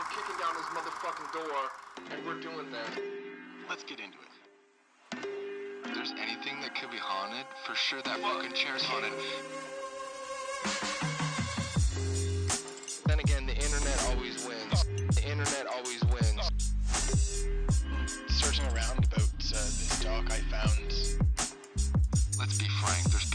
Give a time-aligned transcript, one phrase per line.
[0.00, 1.68] We're kicking down his motherfucking door,
[2.10, 3.02] and we're doing that.
[3.68, 5.26] Let's get into it.
[5.84, 9.12] If there's anything that could be haunted, for sure that fucking chair's haunted.
[13.04, 14.84] Then again, the internet always wins.
[15.16, 16.50] The internet always wins.
[18.28, 20.94] Searching around about uh, this doc, I found.
[22.38, 23.29] Let's be frank, there's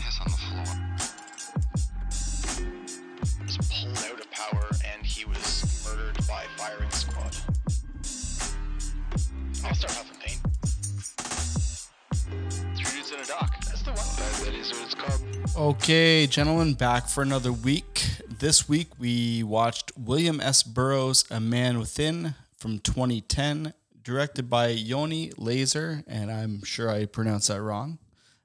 [14.72, 15.76] is what it's called.
[15.76, 18.06] Okay, gentlemen, back for another week.
[18.40, 20.64] This week we watched William S.
[20.64, 27.48] Burroughs' A Man Within from 2010, directed by Yony Leyser, and I'm sure I pronounced
[27.50, 28.00] that wrong.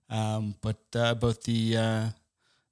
[0.08, 2.06] Um, but uh, about the uh,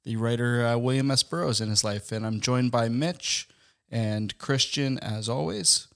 [0.05, 1.23] the writer uh, William S.
[1.23, 3.49] Burroughs in his life, and I'm joined by Mitch
[3.91, 5.87] and Christian as always.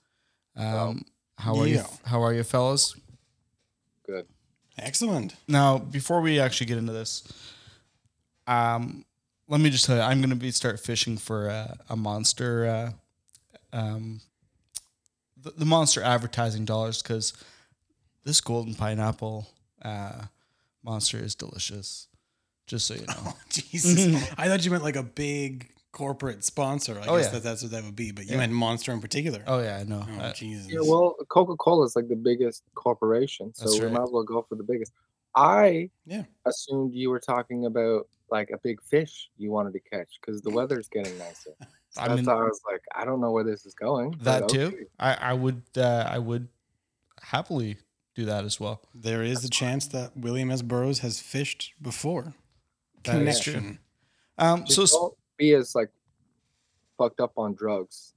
[0.57, 1.05] Um,
[1.39, 1.77] how are you?
[1.77, 1.87] Yeah.
[2.05, 2.95] How are you, fellas?
[4.07, 4.27] Good.
[4.79, 5.35] Excellent.
[5.49, 7.23] Now, before we actually get into this,
[8.47, 9.05] um,
[9.49, 12.67] let me just tell you, I'm going to be start fishing for a, a monster,
[12.67, 14.21] uh, um,
[15.41, 17.33] the, the monster advertising dollars because
[18.25, 19.49] this golden pineapple
[19.83, 20.23] uh,
[20.85, 22.09] monster is delicious.
[22.67, 23.35] Just so you know.
[23.51, 24.33] Jesus.
[24.39, 26.99] I thought you meant like a big corporate sponsor.
[27.03, 27.33] I Oh, guess yeah.
[27.33, 28.13] that that's what that would be.
[28.13, 28.37] But you Yeah.
[28.39, 29.43] meant Monster in particular.
[29.47, 30.07] oh yeah, I know.
[30.09, 30.71] Oh, Uh, Jesus.
[30.73, 33.93] Yeah, well, Coca Cola is like the biggest corporation, so That's we right.
[33.95, 34.93] might as well go for the biggest.
[35.35, 36.25] I Yeah.
[36.47, 40.51] assumed you were talking about like a big fish you wanted to catch because the
[40.51, 41.51] weather's getting nicer.
[41.97, 44.15] I mean how I was like, I don't know where this is going.
[44.23, 44.71] that okay.
[44.71, 44.87] too.
[44.99, 46.49] I, I would uh, I would
[47.21, 47.77] happily
[48.15, 48.83] do that as well.
[48.95, 50.63] There is a chance that William S.
[50.63, 52.35] Burroughs has fished before.
[53.05, 53.53] That is true.
[53.55, 53.79] Connection.
[54.39, 55.91] Um, so Just don't be as like
[56.99, 58.15] fucked up on drugs.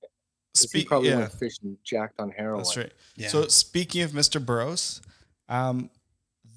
[0.00, 1.18] 'cause he speak, probably yeah.
[1.18, 2.58] went fishing jacked on heroin.
[2.58, 2.92] That's right.
[3.16, 3.28] Yeah.
[3.28, 4.44] So speaking of Mr.
[4.44, 5.00] Burroughs,
[5.48, 5.90] um,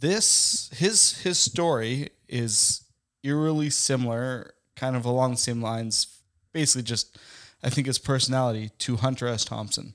[0.02, 2.84] this his his story is
[3.24, 6.20] eerily similar, kind of along the same lines.
[6.54, 7.18] Basically, just
[7.64, 9.46] I think his personality to Hunter S.
[9.46, 9.94] Thompson.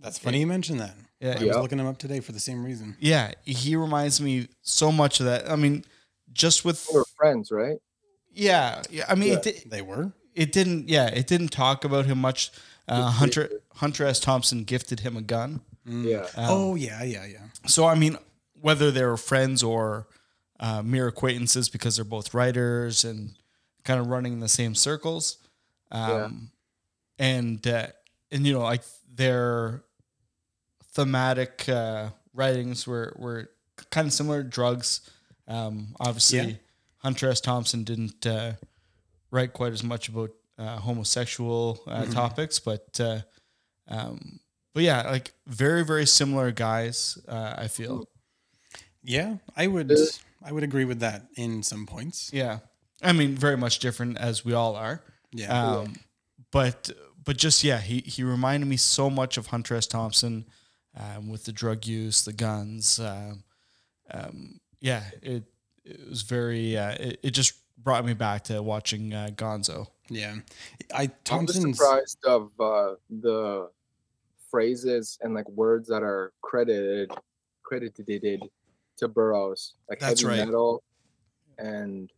[0.00, 0.94] That's funny you mentioned that.
[1.20, 1.30] Yeah.
[1.30, 1.54] I was Yeah.
[1.56, 2.96] looking him up today for the same reason.
[3.00, 5.50] Yeah, he reminds me so much of that.
[5.50, 5.84] I mean,
[6.32, 7.78] just with They were friends, right?
[8.32, 9.06] yeah, yeah.
[9.08, 9.36] I mean, Yeah.
[9.38, 10.12] it, di- They were?
[10.34, 10.88] it didn't.
[10.88, 12.50] Yeah, it didn't talk about him much.
[12.88, 13.50] Uh, Hunter.
[13.76, 14.20] Hunter S.
[14.20, 15.60] Thompson gifted him a gun.
[15.86, 16.26] Yeah.
[16.36, 17.38] Um, oh, yeah, yeah, yeah.
[17.66, 18.18] So I mean,
[18.66, 20.08] whether they were friends or
[20.58, 23.30] uh, mere acquaintances because they're both writers and
[23.84, 25.38] kind of running in the same circles,
[25.92, 26.50] um,
[27.18, 27.86] and uh,
[28.32, 28.82] and you know like
[29.14, 29.82] their
[30.94, 33.50] thematic uh, writings were were
[33.90, 34.42] kind of similar.
[34.42, 35.08] Drugs,
[35.48, 36.52] um, obviously, Yeah.
[36.98, 37.40] Hunter S.
[37.40, 38.52] Thompson didn't uh,
[39.30, 42.12] write quite as much about uh, homosexual uh, Mm-hmm.
[42.12, 43.00] topics, but.
[43.00, 43.20] Uh,
[43.88, 44.40] um,
[44.74, 47.16] but yeah, like very, very similar guys.
[47.28, 48.08] Uh, I feel.
[49.06, 49.92] Yeah, I would
[50.44, 52.30] I would agree with that in some points.
[52.32, 52.58] Yeah,
[53.02, 55.02] I mean, very much different as we all are.
[55.32, 55.76] Yeah.
[55.76, 55.96] Um,
[56.50, 56.90] but
[57.24, 59.86] but just yeah, he he reminded me so much of Hunter S.
[59.86, 60.44] Thompson,
[60.96, 62.98] um, with the drug use, the guns.
[62.98, 63.44] Um,
[64.10, 65.44] um, yeah, it
[65.84, 66.76] it was very.
[66.76, 69.86] Uh, it, it just brought me back to watching uh, Gonzo.
[70.08, 70.36] yeah.
[70.92, 73.70] I I'm surprised of uh, the
[74.50, 77.12] phrases and like words that are credited
[77.62, 78.42] credited
[78.98, 80.46] to Burroughs, like That's heavy right.
[80.46, 80.82] metal,
[81.58, 82.10] and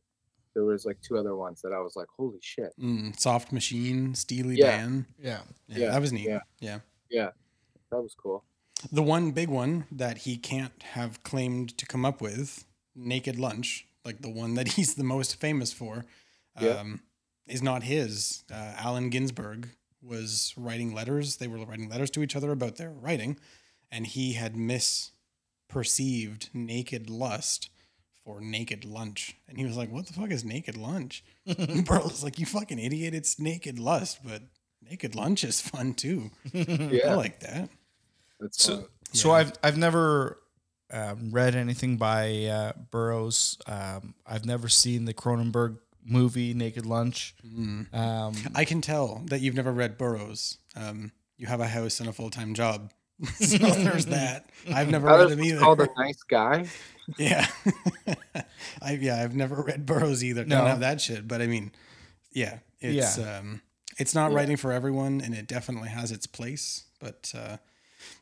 [0.54, 2.72] there was like two other ones that I was like, holy shit.
[2.80, 4.76] mm, Soft Machine, Steely Yeah.
[4.78, 5.06] Dan.
[5.18, 6.26] Yeah, Yeah, Yeah, that was neat.
[6.28, 6.40] yeah.
[6.60, 6.78] yeah.
[7.10, 7.30] Yeah,
[7.90, 8.44] that was cool.
[8.92, 13.86] The one big one that he can't have claimed to come up with, Naked Lunch,
[14.04, 16.04] like the one that he's the most famous for,
[16.60, 16.70] Yeah.
[16.70, 17.00] um,
[17.46, 18.44] is not his.
[18.52, 19.70] Uh, Allen Ginsberg
[20.02, 21.36] was writing letters.
[21.36, 23.38] They were writing letters to each other about their writing,
[23.90, 24.54] and he had
[25.72, 27.70] misperceived naked lust
[28.24, 29.36] for naked lunch.
[29.48, 31.24] And he was like, What the fuck is naked lunch?
[31.46, 33.14] and Burroughs like, You fucking idiot.
[33.14, 34.42] It's naked lust, but
[34.88, 36.30] naked lunch is fun too.
[36.54, 37.68] I like that.
[38.40, 38.86] that's So fun.
[39.12, 39.34] so Yeah.
[39.34, 40.38] I've I've never
[40.90, 43.58] um, read anything by uh, Burroughs.
[43.66, 47.34] Um, I've never seen the Cronenberg movie Naked Lunch.
[47.46, 47.92] Mm.
[47.94, 50.56] Um, I can tell that you've never read Burroughs.
[50.74, 52.90] Um, you have a house and a full time job.
[53.40, 54.48] so there's that.
[54.72, 55.58] I've never read Others him either.
[55.60, 56.66] called a nice guy.
[57.18, 57.46] yeah.
[58.82, 60.44] I yeah, I've never read Burroughs either.
[60.44, 60.58] No.
[60.58, 61.26] Don't have that shit.
[61.26, 61.72] But I mean,
[62.32, 63.62] yeah, it's um
[63.98, 64.36] it's not Yeah.
[64.36, 66.84] writing for everyone and it definitely has its place.
[67.00, 67.56] But uh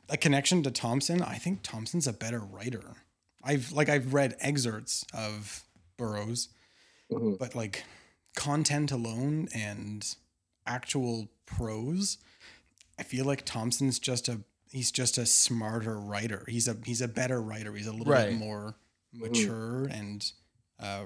[0.08, 2.94] a connection to Thompson, I think Thompson's a better writer.
[3.44, 5.64] I've like I've read excerpts of
[5.96, 6.49] Burroughs,
[7.12, 7.38] Mhm.
[7.38, 7.84] but like
[8.34, 10.06] content alone and
[10.66, 12.19] actual prose,
[12.99, 14.40] I feel like Thompson's just a
[14.70, 16.44] he's just a smarter writer.
[16.48, 17.72] He's a he's a better writer.
[17.74, 18.30] He's a little Right.
[18.30, 18.76] bit more
[19.12, 20.30] mature and
[20.78, 21.04] uh,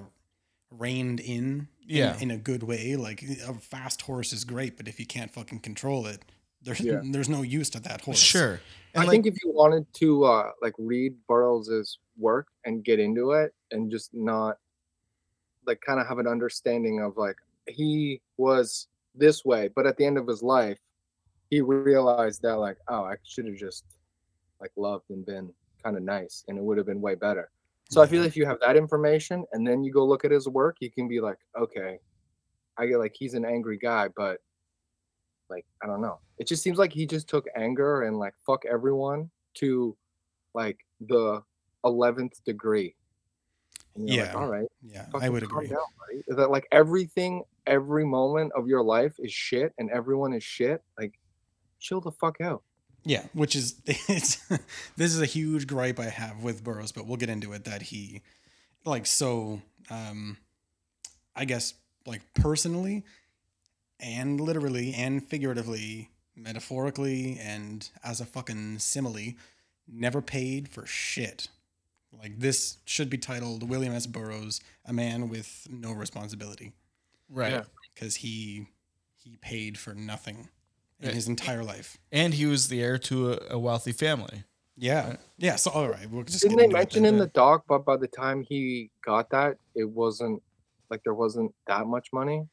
[0.70, 2.16] reined in, Yeah.
[2.16, 2.96] in, in a good way.
[2.96, 6.22] Like a fast horse is great, but if you can't fucking control it,
[6.62, 7.00] there's Yeah.
[7.12, 8.18] there's no use to that horse.
[8.18, 8.60] Sure.
[8.94, 12.98] And I like, think if you wanted to uh like read Burroughs's work and get
[12.98, 14.58] into it and just not
[15.66, 17.36] like kind of have an understanding of like
[17.68, 20.78] he was this way, but at the end of his life,
[21.50, 23.84] he realized that like, oh, I should have just
[24.60, 25.52] like loved and been
[25.82, 27.50] kind of nice and it would have been way better.
[27.90, 28.28] So I feel mm-hmm.
[28.28, 31.08] if you have that information and then you go look at his work, you can
[31.08, 31.98] be like, okay,
[32.78, 34.38] I get like he's an angry guy, but
[35.48, 36.20] like I don't know.
[36.38, 39.96] It just seems like he just took anger and like fuck everyone to
[40.54, 41.42] like the
[41.84, 42.94] eleventh degree.
[43.96, 44.40] And you're like, Yeah.
[44.40, 45.66] all right, Yeah, I would agree.
[45.66, 50.32] down, buddy." Is that like everything, every moment of your life is shit, and everyone
[50.32, 50.80] is shit?
[50.96, 51.18] Like,
[51.80, 52.62] chill the fuck out.
[53.04, 54.36] Yeah, which is it's
[54.96, 57.82] this is a huge gripe I have with Burroughs, but we'll get into it that
[57.82, 58.22] he
[58.84, 60.36] like so um
[61.34, 61.74] I guess
[62.06, 63.04] like personally
[63.98, 69.34] and literally and figuratively, metaphorically and as a fucking simile
[69.88, 71.48] never paid for shit.
[72.18, 74.06] Like this should be titled William S.
[74.06, 76.72] Burroughs, a man with no responsibility
[77.30, 77.52] right.
[77.52, 77.62] Yeah.
[77.94, 78.66] because he
[79.16, 80.48] he paid for nothing
[81.00, 81.98] in his entire life.
[82.12, 84.44] And he was the heir to a, a wealthy family.
[84.76, 85.16] Yeah.
[85.38, 85.56] Yeah.
[85.56, 86.08] So, all right.
[86.10, 89.56] We'll just Didn't they mention in the doc, but by the time he got that,
[89.74, 90.42] it wasn't
[90.88, 92.46] like there wasn't that much money.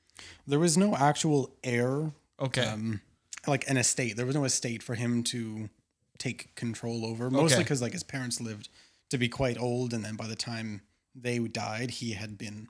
[0.45, 2.65] There was no actual heir, Okay.
[2.65, 3.01] um,
[3.47, 4.15] like an estate.
[4.17, 5.69] There was no estate for him to
[6.17, 7.29] take control over.
[7.29, 7.63] Mostly Okay.
[7.63, 8.69] because like his parents lived
[9.09, 10.81] to be quite old, and then by the time
[11.15, 12.67] they died, he had been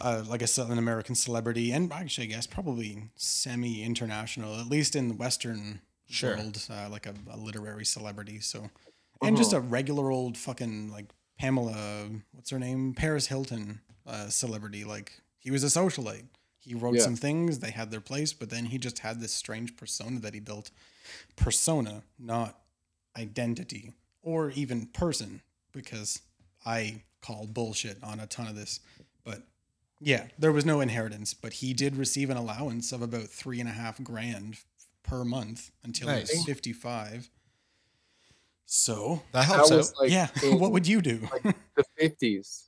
[0.00, 5.08] uh, like a Southern American celebrity, and actually, I guess probably semi-international, at least in
[5.08, 6.36] the Western Sure.
[6.36, 8.38] world, uh, like a, a literary celebrity.
[8.40, 8.70] So,
[9.22, 11.06] and just a regular old fucking like
[11.38, 14.84] Pamela, what's her name, Paris Hilton, uh, celebrity.
[14.84, 16.26] Like he was a socialite.
[16.58, 17.02] He wrote Yeah.
[17.02, 20.34] some things, they had their place, but then he just had this strange persona that
[20.34, 20.70] he built.
[21.36, 22.58] Persona, not
[23.16, 23.92] identity
[24.22, 25.42] or even person,
[25.72, 26.20] because
[26.64, 28.80] I call bullshit on a ton of this.
[29.24, 29.42] But
[30.00, 33.68] yeah, there was no inheritance, but he did receive an allowance of about three and
[33.68, 34.58] a half grand
[35.02, 37.30] per month until he was 55.
[38.66, 40.00] So, that That helps was out.
[40.02, 41.18] like yeah, in what would you do?
[41.76, 42.64] the fifties.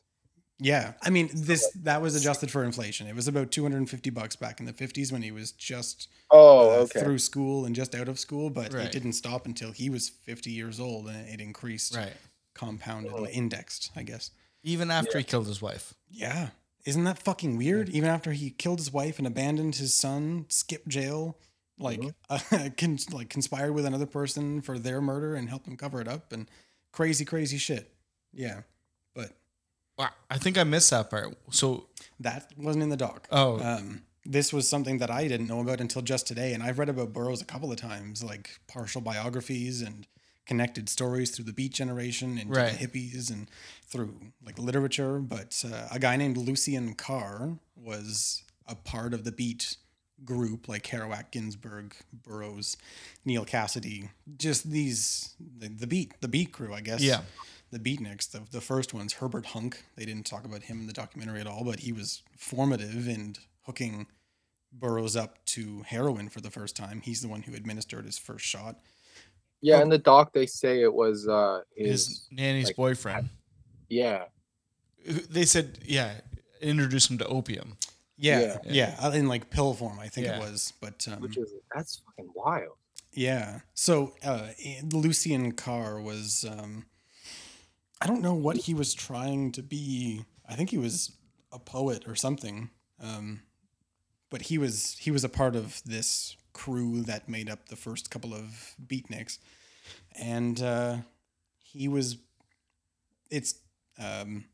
[0.61, 3.07] yeah, I mean, this that was adjusted for inflation.
[3.09, 6.75] It was about 250 bucks back in the 50s when he was just Oh, uh,
[6.83, 7.01] okay.
[7.01, 8.85] through school and just out of school, but Right.
[8.87, 12.13] it didn't stop until he was 50 years old and it increased, Right.
[12.55, 14.31] compounded, indexed, I guess.
[14.63, 15.95] Even after he killed his wife.
[16.11, 16.51] Yeah.
[16.89, 17.91] Isn't that fucking weird?
[17.91, 21.37] Even after he killed his wife and abandoned his son, skipped jail,
[21.79, 22.01] like
[22.31, 22.39] uh,
[22.79, 26.33] con- like conspired with another person for their murder and helped them cover it up
[26.33, 26.51] and
[26.91, 27.93] crazy crazy shit.
[28.33, 28.63] Yeah.
[29.15, 29.33] But
[29.99, 30.09] Wow.
[30.31, 31.37] I think I missed that part.
[31.51, 31.89] So,
[32.21, 33.29] that wasn't in the doc.
[33.31, 36.79] oh, Um, this was something that I didn't know about until just today, and I've
[36.79, 40.07] read about Burroughs a couple of times, like partial biographies and
[40.49, 42.77] connected stories through the Beat Generation and Right.
[42.77, 43.49] the hippies and
[43.87, 45.21] through like literature.
[45.21, 49.77] But uh, a guy named Lucien Carr was a part of the Beat
[50.25, 52.77] group, like Kerouac, Ginsberg, Burroughs,
[53.25, 57.21] Neal Cassady, just these the, the Beat, the Beat crew, I guess Yeah.
[57.71, 59.77] the beatniks, the, the first ones, Herbert Huncke.
[59.97, 63.37] They didn't talk about him in the documentary at all, but he was formative in
[63.67, 64.07] hooking
[64.73, 67.01] Burroughs up to heroin for the first time.
[67.03, 68.81] He's the one who administered his first shot.
[69.61, 73.29] Yeah, in the doc they say it was uh his his, nanny's like, boyfriend.
[73.89, 74.25] yeah.
[75.07, 76.21] They said, yeah,
[76.61, 77.77] introduce him to opium.
[78.17, 80.37] Yeah, yeah, uh, in like pill form, I think Yeah.
[80.37, 80.73] it was.
[80.81, 82.77] But um, Which is that's fucking wild.
[83.13, 83.61] Yeah.
[83.75, 84.49] So uh,
[84.93, 86.87] Lucien Carr was, um,
[88.01, 90.25] I don't know what he was trying to be.
[90.49, 91.13] I think he was
[91.53, 92.71] a poet or something.
[93.01, 93.43] Um,
[94.31, 98.11] but he was he was a part of this crew that made up the first
[98.11, 99.39] couple of beatniks,
[100.19, 100.97] and uh,
[101.59, 102.17] he was.
[103.31, 103.57] It's
[103.99, 104.47] um,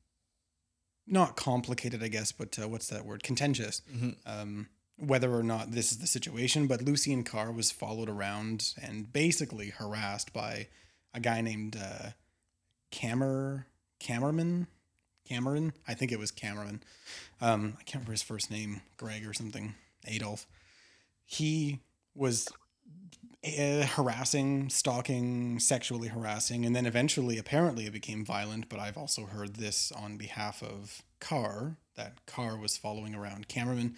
[1.06, 3.22] not complicated, I guess, but uh, what's that word?
[3.22, 3.82] Contentious
[4.26, 9.12] um, whether or not this is the situation, but Lucien Carr was followed around and
[9.12, 10.68] basically harassed by
[11.12, 12.10] a guy named uh,
[12.90, 13.66] Camer
[13.98, 14.66] Cameron.
[15.28, 16.82] Cameron, I think it was Cameron.
[17.40, 19.74] Um, I can't remember his first name, Greg or something,
[20.06, 20.46] Adolf.
[21.24, 21.80] He
[22.14, 22.48] was
[23.44, 28.68] uh, harassing, stalking, sexually harassing, and then eventually, apparently, it became violent.
[28.68, 33.96] But I've also heard this on behalf of Carr that Carr was following around Cameron,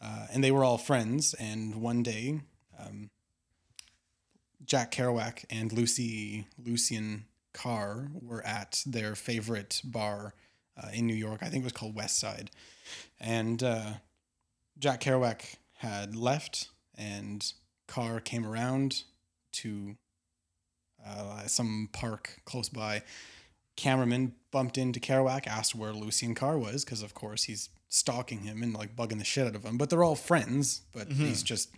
[0.00, 1.34] uh, and they were all friends.
[1.34, 2.40] And one day,
[2.78, 3.10] um,
[4.64, 10.34] Jack Kerouac and Lucy Lucien Carr were at their favorite bar
[10.82, 11.42] uh, in New York.
[11.42, 12.50] I think it was called West Side,
[13.20, 13.92] and uh,
[14.78, 17.52] Jack Kerouac had left, and
[17.86, 19.04] Carr came around
[19.52, 19.96] to
[21.06, 23.02] uh, some park close by.
[23.76, 28.62] Cameraman bumped into Kerouac, asked where Lucien Carr was, because of course he's stalking him
[28.62, 29.78] and like bugging the shit out of him.
[29.78, 31.70] But they're all friends, but he's just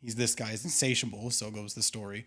[0.00, 2.26] he's this guy's insatiable, so goes the story.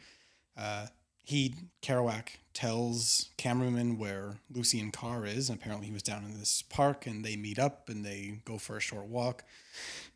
[0.57, 0.87] Uh,
[1.23, 1.53] he
[1.83, 7.05] Kerouac tells cameraman where Lucien Carr is, and apparently he was down in this park,
[7.05, 9.43] and they meet up and they go for a short walk.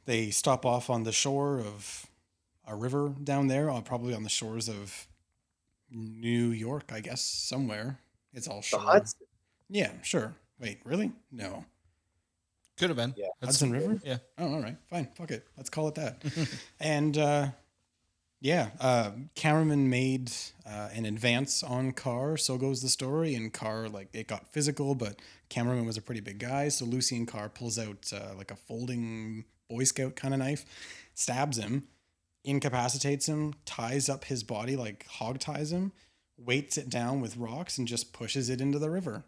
[0.06, 2.08] They stop off on the shore of
[2.68, 5.08] a river down there, uh, probably on the shores of
[5.90, 8.00] New York, I guess, somewhere.
[8.34, 8.78] It's all The.
[8.80, 9.28] Hudson.
[9.70, 10.36] Yeah, sure.
[10.60, 11.12] Wait, really?
[11.32, 11.66] No.
[12.78, 13.14] Could have been.
[13.18, 13.28] Yeah.
[13.40, 14.00] That's- Hudson River?
[14.04, 14.18] Yeah.
[14.38, 14.78] Oh, all right.
[14.90, 15.10] Fine.
[15.16, 15.48] Fuck it.
[15.58, 16.24] Let's call it that.
[16.80, 17.48] and uh,
[18.42, 20.32] yeah, uh, cameraman made
[20.66, 22.38] uh, an advance on Carr.
[22.38, 23.36] So goes the story.
[23.36, 26.70] And Carr, like, it got physical, but cameraman was a pretty big guy.
[26.70, 30.66] So Lucien Carr pulls out uh, like a folding Boy Scout kind of knife,
[31.14, 31.84] stabs him,
[32.44, 35.92] incapacitates him, ties up his body, like hog ties him,
[36.38, 39.24] weights it down with rocks, and just pushes it into the river.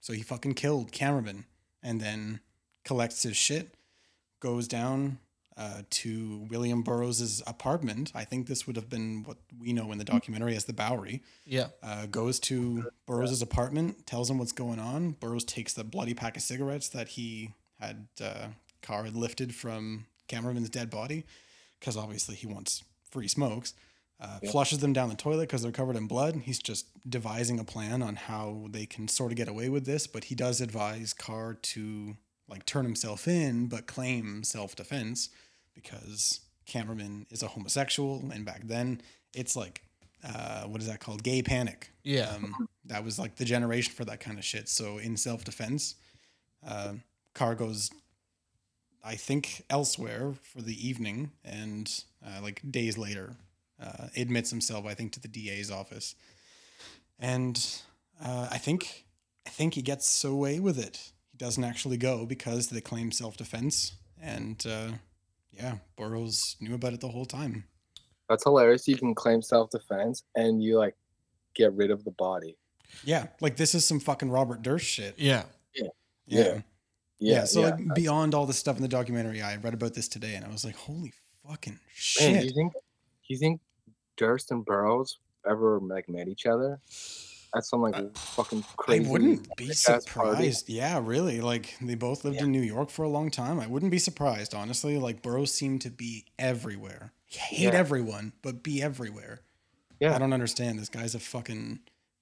[0.00, 1.46] So he fucking killed cameraman
[1.82, 2.40] and then
[2.84, 3.74] collects his shit,
[4.40, 5.18] goes down
[5.56, 8.12] uh, to William Burroughs' apartment.
[8.14, 11.22] I think this would have been what we know in the documentary as the Bowery.
[11.46, 11.68] Yeah.
[11.82, 15.12] Uh, goes to Burroughs' apartment, tells him what's going on.
[15.12, 18.48] Burroughs takes the bloody pack of cigarettes that he had, uh,
[18.86, 21.24] had lifted from cameraman's dead body,
[21.84, 23.74] because obviously he wants free smokes.
[24.18, 26.36] Uh, Flushes them down the toilet because they're covered in blood.
[26.44, 30.06] He's just devising a plan on how they can sort of get away with this,
[30.06, 32.16] but he does advise Carr to
[32.48, 35.28] like turn himself in, but claim self defense
[35.74, 39.02] because cameraman is a homosexual, and back then
[39.34, 39.82] it's like,
[40.26, 41.22] uh, what is that called?
[41.22, 41.90] Gay panic.
[42.02, 42.30] Yeah.
[42.34, 44.70] Um, that was like the generation for that kind of shit.
[44.70, 45.96] So in self defense,
[46.66, 46.94] uh,
[47.34, 47.90] Carr goes,
[49.04, 51.90] I think, elsewhere for the evening, and
[52.24, 53.36] uh, like days later,
[53.82, 56.14] uh, admits himself, I think, to the DA's office,
[57.18, 57.64] and
[58.24, 59.04] uh, I think,
[59.46, 61.12] I think he gets away with it.
[61.30, 64.92] He doesn't actually go because they claim self defense, and uh,
[65.52, 67.64] yeah, Burroughs knew about it the whole time.
[68.28, 68.88] That's hilarious.
[68.88, 70.94] You can claim self defense and you like
[71.54, 72.56] get rid of the body.
[73.04, 75.14] Yeah, like this is some fucking Robert Durst shit.
[75.18, 75.44] Yeah.
[75.74, 75.88] Yeah.
[76.26, 76.44] Yeah.
[76.44, 76.60] Yeah,
[77.44, 77.66] so yeah.
[77.70, 80.48] like beyond all the stuff in the documentary, I read about this today, and I
[80.48, 81.12] was like, "Holy
[81.48, 82.80] fucking Man, shit!" do you think do
[83.28, 83.60] you think
[84.16, 86.80] Durst and Burroughs ever like met each other?
[87.54, 89.06] That's some like fucking crazy.
[89.06, 90.68] I wouldn't be surprised.
[90.68, 91.40] Yeah, really.
[91.40, 93.60] Like they both lived in New York for a long time.
[93.60, 94.98] I wouldn't be surprised, honestly.
[94.98, 97.12] Like Burroughs seemed to be everywhere.
[97.26, 97.78] He hate Yeah.
[97.78, 99.42] everyone, but be everywhere.
[100.00, 100.16] Yeah.
[100.16, 100.80] I don't understand.
[100.80, 101.78] This guy's a fucking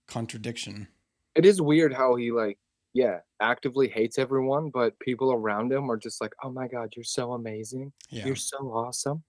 [0.07, 0.89] contradiction.
[1.35, 2.59] It is weird how he like
[2.95, 7.05] yeah actively hates everyone, but people around him are just like, oh my god, you're
[7.05, 7.93] so amazing.
[8.11, 8.27] Yeah.
[8.27, 9.23] You're so awesome.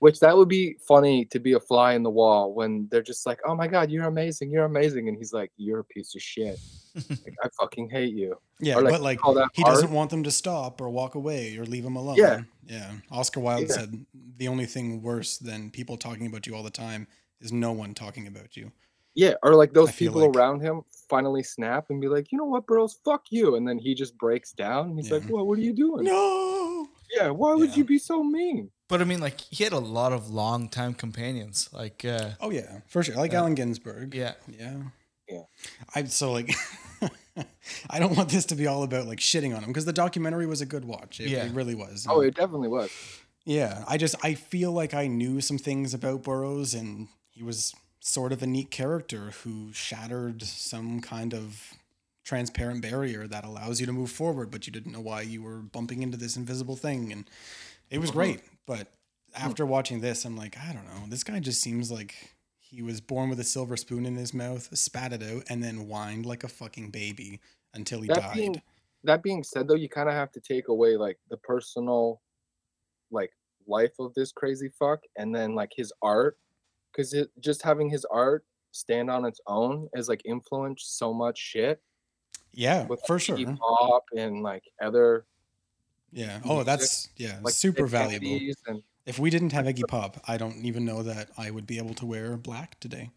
[0.00, 3.24] Which that would be funny to be a fly in the wall when they're just
[3.24, 6.20] like, oh my god, you're amazing, you're amazing, and he's like, you're a piece of
[6.20, 6.58] shit.
[7.08, 8.36] like, I fucking hate you.
[8.60, 9.74] Yeah, like, but like that he hard.
[9.74, 12.16] doesn't want them to stop or walk away or leave him alone.
[12.16, 12.42] Yeah.
[12.66, 12.92] Yeah.
[13.10, 13.74] Oscar Wilde Yeah.
[13.74, 14.04] said
[14.36, 17.06] the only thing worse than people talking about you all the time
[17.40, 18.72] is no one talking about you.
[19.14, 22.38] Yeah, or like those I people like- around him finally snap and be like, you
[22.38, 23.54] know what, Burroughs, fuck you.
[23.56, 24.90] And then he just breaks down.
[24.90, 25.30] And he's like, Yeah.
[25.32, 26.04] well, what are you doing?
[26.04, 26.88] No.
[27.14, 28.70] Yeah, why would you be so mean?
[28.88, 31.68] But I mean, like he had a lot of long time companions.
[31.72, 33.14] Like, uh, Oh yeah, for sure.
[33.14, 34.14] Like Uh, Allen Ginsberg.
[34.14, 34.78] yeah, Yeah.
[35.28, 35.42] Yeah.
[35.94, 36.52] I so like
[37.90, 40.46] I don't want this to be all about like shitting on him because the documentary
[40.46, 41.20] was a good watch.
[41.20, 41.44] It, Yeah.
[41.46, 42.06] it really was.
[42.08, 42.90] Oh, it definitely was.
[43.44, 43.84] yeah.
[43.86, 47.74] I just I feel like I knew some things about Burroughs and he was
[48.06, 51.72] sort of a neat character who shattered some kind of
[52.22, 55.56] transparent barrier that allows you to move forward, but you didn't know why you were
[55.56, 57.10] bumping into this invisible thing.
[57.10, 57.24] And
[57.88, 58.18] it was uh-huh.
[58.18, 58.40] great.
[58.66, 58.88] But
[59.34, 59.46] hmm.
[59.46, 61.08] after watching this, I'm like, I don't know.
[61.08, 62.14] This guy just seems like
[62.58, 65.86] he was born with a silver spoon in his mouth, spat it out, and then
[65.88, 67.40] whined like a fucking baby
[67.72, 68.34] until he That died.
[68.34, 68.62] being
[69.04, 72.20] that being said though, you kind of have to take away like the personal
[73.10, 73.30] like
[73.66, 76.36] life of this crazy fuck and then like his art
[76.94, 81.38] because it just having his art stand on its own is like influenced so much
[81.38, 81.80] shit
[82.52, 83.36] yeah, with for like, sure.
[83.36, 85.26] Iggy Pop and like other
[86.12, 86.40] Yeah.
[86.44, 88.38] Oh, music, that's yeah, like super valuable.
[88.66, 91.78] And If we didn't have Iggy Pop, I don't even know that I would be
[91.78, 93.10] able to wear black today.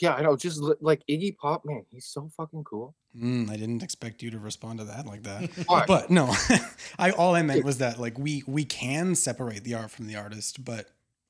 [0.00, 0.36] yeah, I know.
[0.36, 2.94] Just li- like Iggy Pop, man, he's so fucking cool.
[3.16, 5.48] Mm, I didn't expect you to respond to that like that.
[5.86, 6.34] But no,
[6.98, 10.16] I all I meant was that like we we can separate the art from the
[10.16, 10.88] artist, but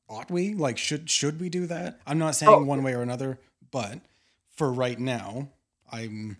[0.09, 0.55] ought we?
[0.55, 2.01] Like, should should we do that?
[2.07, 2.63] I'm not saying Oh.
[2.63, 3.39] one way or another,
[3.71, 4.01] but
[4.51, 5.49] for right now,
[5.91, 6.37] I'm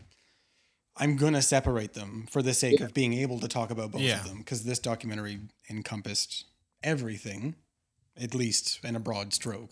[0.97, 2.87] I'm gonna separate them for the sake Yeah.
[2.87, 4.21] of being able to talk about both Yeah.
[4.21, 5.41] of them because this documentary
[5.71, 6.45] encompassed
[6.83, 7.55] everything,
[8.17, 9.71] at least in a broad stroke.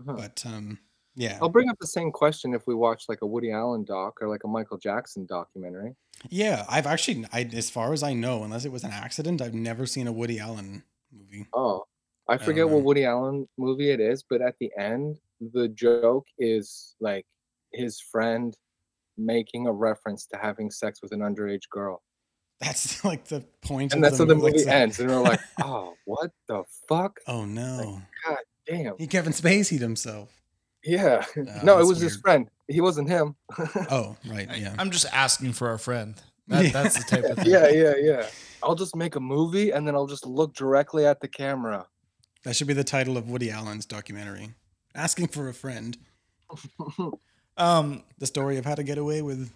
[0.00, 0.14] Uh-huh.
[0.16, 0.80] But um,
[1.14, 4.20] yeah, I'll bring up the same question if we watch like a Woody Allen doc
[4.20, 5.94] or like a Michael Jackson documentary.
[6.30, 9.54] yeah, I've actually, I as far as I know, unless it was an accident, I've
[9.54, 11.46] never seen a Woody Allen movie.
[11.52, 11.86] Oh,
[12.28, 12.74] I forget know.
[12.74, 15.18] what Woody Allen movie it is, but at the end,
[15.52, 17.26] the joke is like
[17.72, 18.56] his friend
[19.16, 22.02] making a reference to having sex with an underage girl.
[22.60, 23.92] That's like the point.
[23.92, 24.98] And of that's how the like, movie so- ends.
[25.00, 27.18] And we're like, oh, what the fuck?
[27.26, 28.94] Oh no, God damn.
[28.98, 30.30] he Kevin Spacey'd himself.
[30.84, 31.24] Yeah.
[31.36, 32.48] Oh, no, it that's was his friend.
[32.68, 33.36] He wasn't him.
[33.90, 34.74] Oh right, yeah.
[34.78, 36.20] I'm just asking for a friend.
[36.48, 36.70] That, Yeah.
[36.70, 37.46] That's the type of thing.
[37.50, 38.26] yeah, yeah, yeah.
[38.62, 41.86] I'll just make a movie and then I'll just look directly at the camera.
[42.46, 44.50] That should be the title of Woody Allen's documentary.
[44.94, 45.98] Asking for a friend.
[47.58, 49.50] Um, The story of how to get away with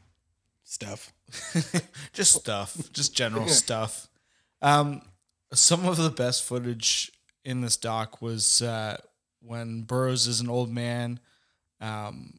[0.64, 1.12] stuff.
[2.14, 4.08] just stuff, just general stuff.
[4.62, 5.02] Um,
[5.52, 7.12] some of the best footage
[7.44, 8.96] in this doc was uh,
[9.42, 11.20] when Burroughs is an old man,
[11.82, 12.38] um,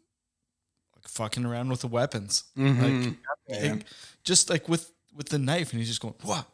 [0.95, 3.05] like fucking around with the weapons, Mhm.
[3.05, 3.17] like,
[3.47, 3.75] Yeah.
[4.23, 6.47] just like with with the knife, and he's just going what,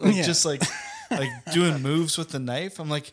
[0.00, 0.22] like Yeah.
[0.22, 0.62] just like
[1.10, 2.78] like doing moves with the knife.
[2.78, 3.12] I'm like,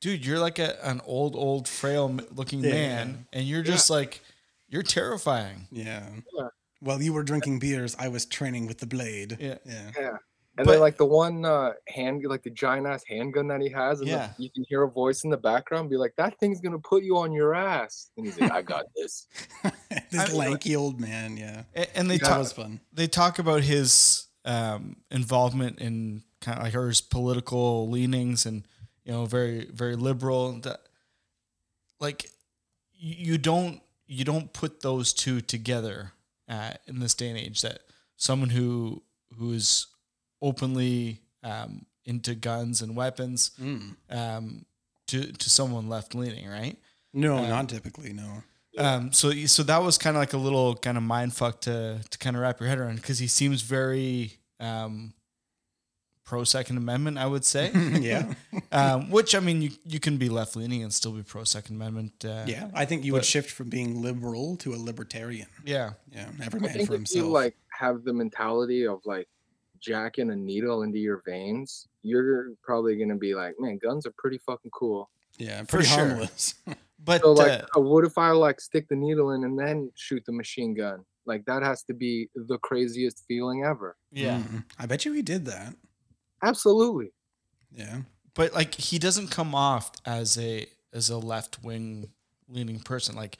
[0.00, 2.70] dude, you're like a, an old, old, frail looking Yeah.
[2.70, 4.20] man, and you're just like,
[4.68, 5.66] you're terrifying.
[5.70, 6.08] Yeah.
[6.36, 6.48] Yeah.
[6.80, 9.36] While you were drinking beers, I was training with the blade.
[9.40, 9.56] Yeah.
[9.64, 9.90] Yeah.
[9.98, 10.08] Yeah.
[10.56, 13.68] And But- then like the one uh hand like the giant ass handgun that he
[13.70, 14.30] has, and the- Yeah.
[14.38, 17.16] you can hear a voice in the background be like, That thing's gonna put you
[17.16, 18.10] on your ass.
[18.16, 19.26] And he's like, I got this.
[20.10, 21.36] this I- lanky old man.
[21.36, 21.62] Yeah.
[21.76, 22.80] A- And they That talk, was fun.
[22.92, 28.64] they talk about his um, involvement in kind of like or his political leanings and
[29.08, 30.80] you know very very liberal that
[31.98, 32.30] like
[32.94, 36.12] you don't you don't put those two together
[36.48, 37.78] uh, in this day and age that
[38.16, 39.02] someone who
[39.38, 39.86] who is
[40.42, 43.96] openly um, into guns and weapons Mm.
[44.10, 44.64] um,
[45.06, 46.76] to to someone left leaning right
[47.14, 48.12] No, Uh, not typically.
[48.12, 48.42] No.
[48.76, 52.00] um, so so that was kind of like a little kind of mind fuck to
[52.10, 55.14] to kind of wrap your head around because he seems very um,
[56.28, 57.70] pro Second Amendment, I would say.
[58.00, 58.34] yeah.
[58.72, 61.76] um, which I mean, you you can be left leaning and still be pro Second
[61.76, 62.12] Amendment.
[62.24, 62.70] Uh, Yeah.
[62.74, 65.48] I think you would shift from being liberal to a libertarian.
[65.64, 66.28] yeah, Yeah.
[66.42, 67.24] Every I man think for if himself.
[67.24, 69.26] you like have the mentality of like
[69.80, 74.38] jacking a needle into your veins, you're probably gonna be like, Man, guns are pretty
[74.38, 75.08] fucking cool.
[75.38, 75.60] yeah.
[75.62, 76.06] for Pretty sure.
[76.08, 76.54] harmless.
[77.08, 79.90] but So like uh, uh, what if I like stick the needle in and then
[79.94, 81.04] shoot the machine gun?
[81.24, 83.96] Like that has to be the craziest feeling ever.
[84.12, 84.64] yeah, Mm.
[84.78, 85.74] I bet you he did that.
[86.42, 87.12] Absolutely.
[87.72, 88.00] Yeah.
[88.34, 92.08] but like he doesn't come off as a as a left wing
[92.48, 93.14] leaning person.
[93.16, 93.36] Like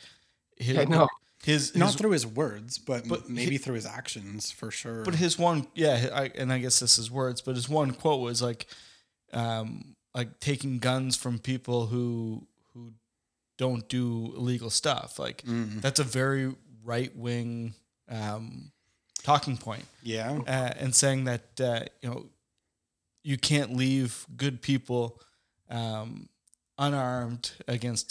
[0.56, 1.08] his I know.
[1.44, 5.04] his, Not his through his words, but, But maybe he- through his actions for sure.
[5.04, 8.20] But his one, yeah, I, and I guess this is words, but his one quote
[8.20, 8.66] was like,
[9.32, 12.92] um, like taking guns from people who who
[13.56, 15.18] don't do illegal stuff.
[15.18, 15.80] Like Mm.
[15.80, 17.74] that's a very right wing
[18.10, 18.72] um,
[19.22, 20.38] talking point, yeah.
[20.46, 22.26] uh, and saying that uh, you know
[23.30, 25.20] you can't leave good people
[25.70, 26.28] um,
[26.78, 28.10] unarmed against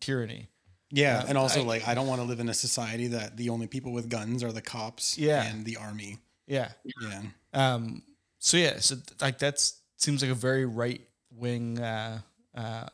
[0.00, 0.48] tyranny.
[0.90, 3.36] Yeah, Um, and also I- like I don't want to live in a society that
[3.36, 5.42] the only people with guns are the cops Yeah.
[5.44, 6.18] and the army.
[6.46, 6.68] Yeah.
[6.84, 7.22] Yeah.
[7.52, 8.02] Um,
[8.38, 11.00] so yeah, so th- like that's seems like a very right
[11.30, 12.20] wing uh,
[12.54, 12.86] uh,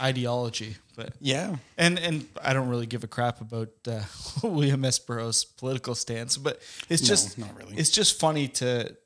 [0.00, 1.56] ideology, but Yeah.
[1.76, 4.02] and and I don't really give a crap about uh,
[4.42, 4.98] William S.
[4.98, 7.76] Burroughs' political stance, but it's No, just not really.
[7.76, 8.96] it's just funny to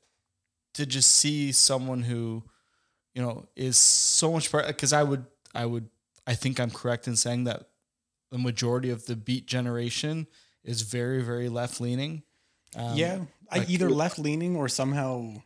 [0.75, 2.43] to just see someone who
[3.13, 5.89] you know is so much part because I would I would
[6.27, 7.69] I think I'm correct in saying that
[8.31, 10.27] the majority of the Beat generation
[10.63, 12.23] is very very left leaning.
[12.75, 13.19] Um, yeah.
[13.51, 15.41] Like- either left leaning or somehow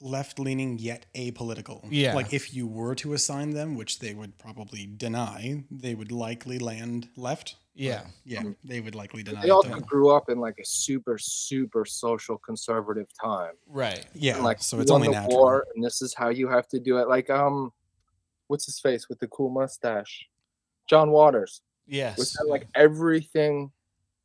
[0.00, 1.86] left leaning yet apolitical.
[1.90, 2.14] Yeah.
[2.14, 6.58] Like if you were to assign them, which they would probably deny, they would likely
[6.58, 7.56] land left.
[7.76, 9.80] Yeah, Yeah, they would likely deny They it, also though.
[9.80, 13.52] grew up in like a super, super social conservative time.
[13.68, 14.04] right.
[14.14, 15.38] Yeah, And, like so it's won only the natural.
[15.38, 17.06] war, and this is how you have to do it.
[17.08, 17.70] Like um,
[18.48, 20.26] what's his face with the cool mustache?
[20.88, 21.62] John Waters.
[21.88, 22.18] Yes.
[22.18, 23.70] which had like everything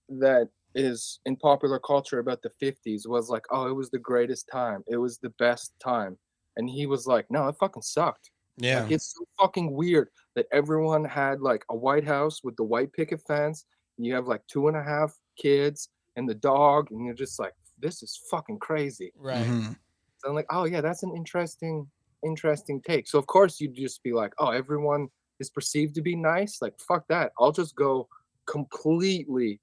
[0.10, 4.48] that is in popular culture about the 50s was like oh it was the greatest
[4.52, 6.18] time it was the best time
[6.58, 8.84] and he was like no it fucking sucked Yeah.
[8.84, 12.94] like, it's so fucking weird that everyone had like a white house with the white
[12.94, 13.66] picket fence
[13.98, 17.40] and you have like two and a half kids and the dog and you're just
[17.40, 19.46] like this is fucking crazy right.
[19.46, 19.76] Mhm.
[20.18, 21.88] so i'm like oh yeah that's an interesting
[22.24, 25.08] interesting take so of course you'd just be like oh everyone
[25.42, 27.34] is perceived to be nice, like fuck that.
[27.38, 28.08] I'll just go
[28.46, 29.60] completely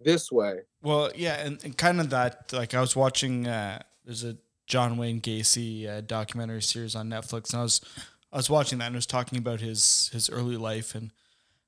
[0.00, 0.60] this way.
[0.80, 2.52] Well, yeah, and, and kind of that.
[2.52, 3.46] Like I was watching.
[3.46, 7.80] Uh, there's a John Wayne Gacy uh, documentary series on Netflix, and I was
[8.36, 11.10] I was watching that and it was talking about his his early life and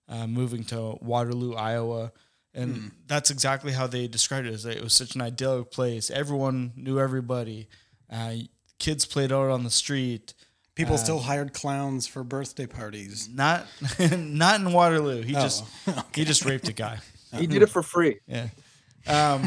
[0.06, 2.12] uh, moving to Waterloo, Iowa,
[2.52, 4.52] and that's exactly how they described it.
[4.52, 6.10] Is that it was such an idyllic place.
[6.10, 7.68] Everyone knew everybody.
[8.12, 8.34] Uh,
[8.78, 10.34] kids played out on the street.
[10.74, 13.30] People still hired clowns for birthday parties.
[13.32, 13.66] Not
[14.12, 15.22] not in Waterloo.
[15.22, 15.64] He Oh, just
[16.14, 16.98] he just raped a guy.
[17.34, 18.20] He did it for free.
[18.26, 18.48] Yeah.
[19.06, 19.40] Um,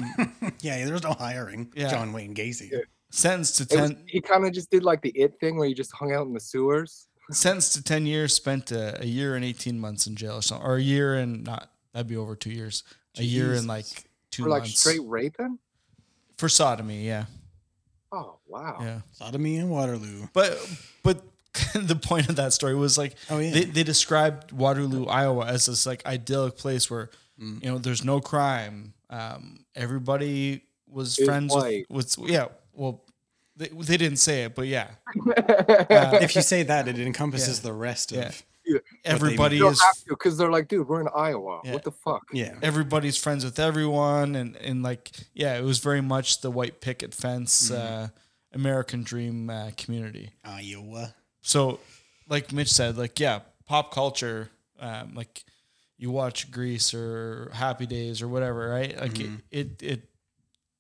[0.61, 1.71] Yeah, there was no hiring.
[1.75, 1.89] Yeah.
[1.89, 2.69] John Wayne Gacy.
[3.11, 4.03] sentenced to It was, ten.
[4.07, 6.33] he kind of just did like the it thing where he just hung out in
[6.33, 7.07] the sewers.
[7.31, 10.65] Sentenced to 10 years, spent a, a year and 18 months in jail or something,
[10.67, 12.83] or a year and not, that'd be over two years,
[13.17, 13.85] a year and like
[14.31, 15.59] two For like months straight raping?
[16.37, 17.05] for sodomy.
[17.05, 17.25] Yeah.
[18.11, 18.77] Oh wow.
[18.81, 19.01] Yeah.
[19.13, 20.27] Sodomy in Waterloo.
[20.33, 20.57] But,
[21.03, 21.21] but
[21.75, 23.51] the point of that story was like, Oh, yeah.
[23.51, 27.09] they, they described Waterloo, Iowa as this like idyllic place where,
[27.41, 27.63] Mm.
[27.63, 28.93] you know, there's no crime.
[29.09, 31.87] Um, everybody was Is friends white.
[31.89, 33.03] with, with, yeah, well,
[33.57, 38.11] they, they didn't say it, but yeah, if you say that, it encompasses the rest
[38.11, 38.27] Yeah.
[38.29, 38.43] of.
[39.03, 41.61] everybody You is because they're like, dude, we're in Iowa.
[41.63, 41.73] Yeah.
[41.73, 42.23] What the fuck?
[42.31, 42.55] Yeah.
[42.61, 47.13] everybody's friends with everyone and and like yeah it was very much the white picket
[47.13, 48.03] fence Mm-hmm.
[48.03, 48.07] uh
[48.53, 51.13] american dream uh, community Iowa.
[51.41, 51.79] so
[52.29, 55.43] like mitch said like yeah pop culture um like
[55.97, 59.35] you watch grease or happy days or whatever right like Mm-hmm.
[59.51, 60.01] it, it it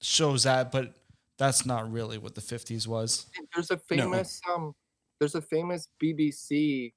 [0.01, 0.93] shows that but
[1.41, 3.25] that's not really what the 50s was
[3.55, 4.73] There's a famous um
[5.19, 6.93] there's a famous BBC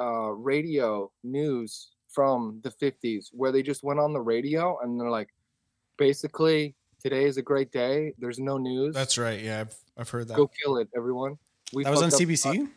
[0.00, 5.10] uh radio news from the 50s where they just went on the radio and they're
[5.10, 5.28] like
[5.98, 8.12] basically today is a great day.
[8.18, 8.94] There's no news.
[8.94, 11.36] that's right yeah i've, I've heard that Go kill it, everyone.
[11.74, 12.68] We That was on fucked up- CBC?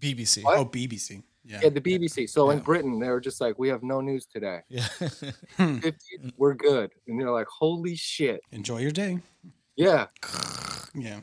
[0.00, 0.58] bbc What?
[0.58, 1.22] Oh, BBC.
[1.44, 1.60] Yeah.
[1.62, 2.28] Yeah, the BBC.
[2.28, 4.60] So in Britain, they were just like, we have no news today.
[4.68, 4.82] yeah
[5.58, 6.90] 50s, we're good.
[7.08, 8.40] And they're like, holy shit.
[8.52, 9.18] Enjoy your day.
[9.86, 10.06] Yeah.
[10.94, 11.20] Yeah.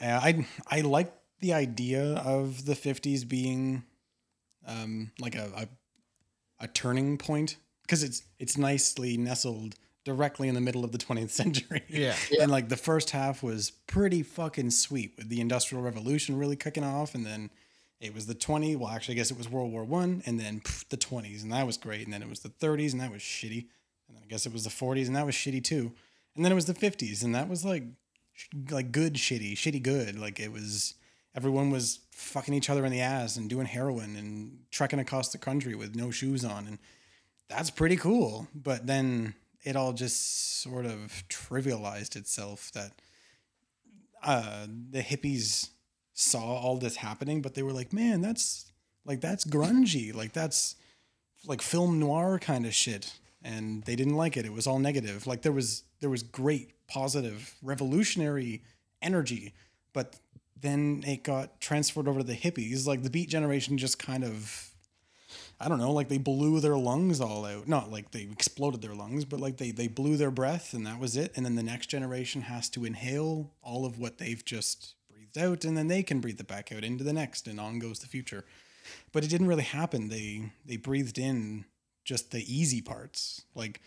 [0.00, 3.82] Uh, I I like the idea of the 50s being
[4.66, 10.60] um, like a, a a turning point because it's it's nicely nestled directly in the
[10.60, 11.82] middle of the 20th century.
[11.88, 12.14] Yeah.
[12.30, 12.42] Yeah.
[12.42, 16.84] And like the first half was pretty fucking sweet with the industrial revolution really kicking
[16.84, 17.50] off and then
[18.00, 20.60] it was the 20 well actually I guess it was World War 1 and then
[20.60, 23.10] pff, the 20s and that was great and then it was the 30s and that
[23.12, 23.66] was shitty
[24.08, 25.92] and then I guess it was the 40s and that was shitty too.
[26.34, 27.84] And then it was the 50s and that was like
[28.70, 30.18] like good shitty, shitty good.
[30.18, 30.94] Like it was
[31.34, 35.38] everyone was fucking each other in the ass and doing heroin and trekking across the
[35.38, 36.78] country with no shoes on and
[37.48, 38.48] that's pretty cool.
[38.54, 42.92] But then it all just sort of trivialized itself that
[44.22, 45.70] uh, the hippies
[46.14, 48.72] saw all this happening, but they were like, man, that's
[49.04, 50.76] like that's grungy, like that's
[51.46, 54.46] like film noir kind of shit, and they didn't like it.
[54.46, 55.26] It was all negative.
[55.26, 58.62] Like there was there was great, positive, revolutionary
[59.00, 59.54] energy,
[59.94, 60.16] but
[60.60, 62.86] then it got transferred over to the hippies.
[62.86, 64.68] Like the Beat Generation just kind of
[65.58, 67.68] I don't know, like they blew their lungs all out.
[67.68, 70.98] Not like they exploded their lungs, but like they they blew their breath and that
[70.98, 71.32] was it.
[71.36, 75.64] And then the next generation has to inhale all of what they've just breathed out
[75.64, 78.08] and then they can breathe it back out into the next and on goes the
[78.08, 78.44] future.
[79.12, 80.08] But it didn't really happen.
[80.08, 81.64] They they breathed in
[82.04, 83.80] just the easy parts, like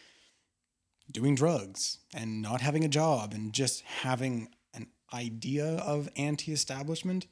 [1.12, 7.28] doing drugs and not having a job and just having an idea of anti-establishment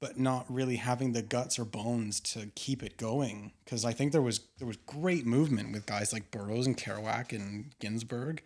[0.00, 3.52] but not really having the guts or bones to keep it going.
[3.64, 7.32] Because I think there was there was great movement with guys like Burroughs and Kerouac
[7.32, 8.42] and Ginsberg,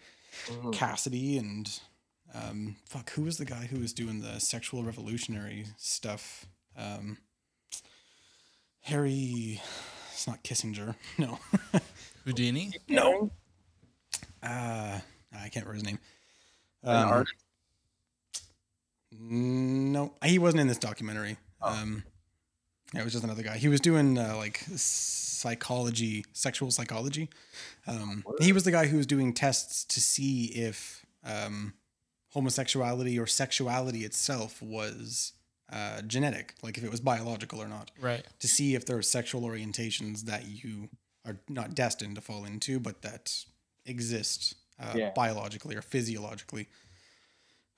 [0.73, 1.81] Cassidy and
[2.35, 6.47] um, fuck, who was the guy who was doing the sexual revolutionary stuff?
[6.77, 7.19] Um,
[8.83, 9.61] Harry,
[10.13, 10.95] it's not Kissinger.
[11.19, 11.39] No,
[12.25, 13.31] houdini No.
[14.43, 14.99] Uh,
[15.33, 15.99] I can't remember his name.
[16.83, 17.35] An Um, artist.
[19.13, 21.37] No, he wasn't in this documentary.
[21.61, 22.05] Um,
[22.95, 23.59] yeah, it was just another guy.
[23.59, 27.29] He was doing uh, like psychology, sexual psychology.
[27.87, 31.75] Um, he was the guy who was doing tests to see if um,
[32.31, 35.33] homosexuality or sexuality itself was
[35.73, 39.03] uh, genetic, like if it was biological or not, right to see if there are
[39.03, 40.89] sexual orientations that you
[41.27, 43.45] are not destined to fall into, but that
[43.91, 45.11] exist uh, Yeah.
[45.15, 46.69] biologically or physiologically.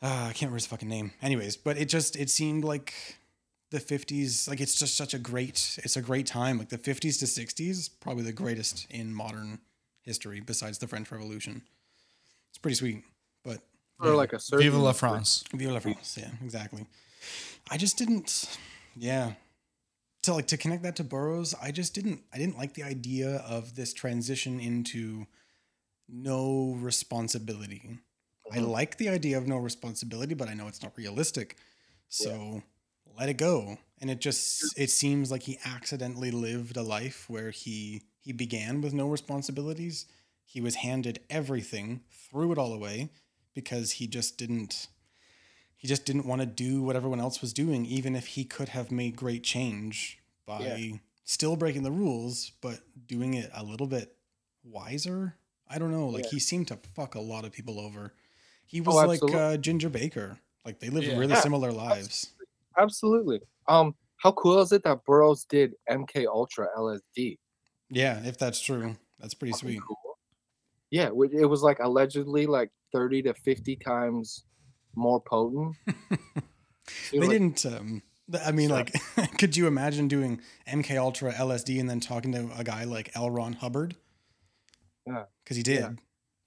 [0.00, 1.12] Uh, I can't remember his fucking name.
[1.22, 2.92] Anyways, but it just it seemed like
[3.70, 7.18] the 50s like it's just such a great it's a great time like the 50s
[7.20, 9.58] to 60s probably the greatest in modern
[10.02, 11.62] history besides the French Revolution.
[12.50, 13.02] It's pretty sweet,
[13.44, 13.60] but
[13.98, 16.18] Or like a certain vive la france Vive la France.
[16.20, 16.84] Yeah, exactly.
[17.70, 18.58] I just didn't.
[18.94, 19.32] Yeah,
[20.24, 23.36] to like to connect that to Burroughs, I just didn't I didn't like the idea
[23.48, 25.26] of this transition into
[26.12, 28.00] no responsibility.
[28.50, 28.68] I Mhm.
[28.68, 31.58] like the idea of no responsibility, but I know it's not realistic.
[32.10, 32.64] So
[33.06, 33.78] let it go.
[34.00, 38.82] And it just it seems like he accidentally lived a life where he he began
[38.82, 40.06] with no responsibilities.
[40.44, 43.10] He was handed everything, threw it all away
[43.54, 44.88] because he just didn't
[45.76, 48.70] he just didn't want to do what everyone else was doing even if he could
[48.70, 50.98] have made great change by Yeah.
[51.24, 54.16] still breaking the rules but doing it a little bit
[54.64, 55.38] wiser.
[55.72, 56.30] I don't know, like Yeah.
[56.32, 58.12] he seemed to fuck a lot of people over.
[58.66, 60.38] He Oh, was like uh, Ginger Baker.
[60.64, 61.18] Like they lived Yeah.
[61.18, 61.40] really Yeah.
[61.40, 62.30] similar lives.
[62.78, 63.40] Absolutely.
[63.68, 67.38] Um, how cool is it that Burroughs did MK Ultra LSD?
[67.90, 68.96] Yeah, if that's true.
[69.18, 69.80] That's pretty Fucking sweet.
[69.86, 70.18] cool.
[70.90, 74.44] Yeah, it was like allegedly like thirty to fifty times
[74.94, 75.76] more potent.
[77.12, 78.02] They like- didn't um
[78.44, 78.92] I mean So- like
[79.38, 83.30] could you imagine doing MK Ultra LSD and then talking to a guy like L.
[83.30, 83.96] Ron Hubbard?
[85.06, 85.24] Yeah.
[85.46, 85.80] Cuz he did.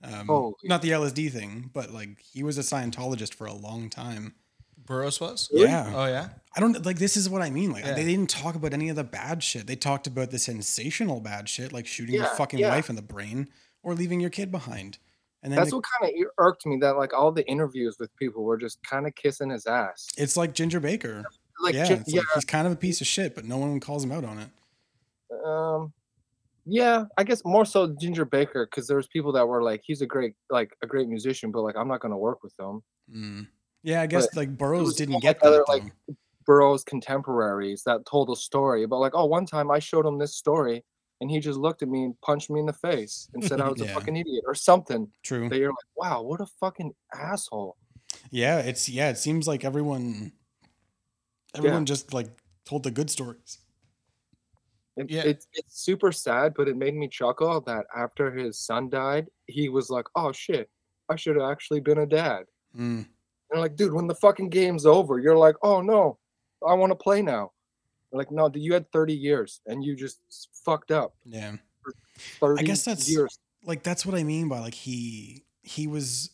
[0.04, 0.20] Yeah.
[0.20, 3.90] Um, Holy not the LSD thing, but like he was a Scientologist for a long
[3.90, 4.36] time.
[4.78, 5.50] Burroughs was.
[5.52, 5.92] Yeah.
[5.96, 6.30] Oh yeah.
[6.56, 7.72] I don't like this is what I mean.
[7.72, 7.94] Like Yeah.
[7.94, 9.66] they didn't talk about any of the bad shit.
[9.68, 12.70] They talked about the sensational bad shit, like shooting your fucking yeah.
[12.70, 13.50] wife in the brain
[13.84, 15.00] or leaving your kid behind.
[15.42, 18.16] And then That's they- what kind of irked me that like all the interviews with
[18.18, 20.08] people were just kind of kissing his ass.
[20.18, 21.24] it's like Ginger Baker.
[21.62, 23.80] Like, yeah, ju- yeah, like he's kind of a piece of shit, but no one
[23.80, 24.50] calls him out on it.
[25.46, 25.94] um,
[26.66, 27.06] yeah.
[27.18, 30.06] I guess more so Ginger Baker because there was people that were like, he's a
[30.06, 32.82] great like a great musician, but like I'm not gonna work with him.
[33.14, 33.48] Mm.
[33.84, 35.70] Yeah, I guess like Burroughs didn't get other, that.
[35.70, 35.84] like.
[36.48, 40.36] Burroughs contemporaries that told a story about like, oh, one time I showed him this
[40.36, 40.84] story
[41.20, 43.68] and he just looked at me and punched me in the face and said I
[43.72, 43.88] was Yeah.
[43.88, 45.12] a fucking idiot or something.
[45.24, 45.50] True.
[45.50, 47.78] That you're like, wow, what a fucking asshole.
[48.30, 49.10] Yeah, it's yeah.
[49.10, 50.34] It seems like everyone,
[51.56, 52.28] everyone just like
[52.64, 53.58] told the good stories.
[54.98, 55.24] It, Yeah.
[55.26, 59.68] it's it's super sad, but it made me chuckle that after his son died, he
[59.70, 60.70] was like, oh shit,
[61.10, 62.44] I should have actually been a dad.
[62.78, 63.06] Mm.
[63.52, 66.18] And like, dude, when the fucking game's over, you're like, oh no,
[66.66, 67.52] I want to play now.
[68.12, 70.22] They're like, no, dude, you had 30 years and you just
[70.64, 71.14] fucked up.
[71.26, 71.58] Yeah,
[72.40, 73.38] 30 guess that's- years.
[73.66, 76.30] like that's what I mean by like he he was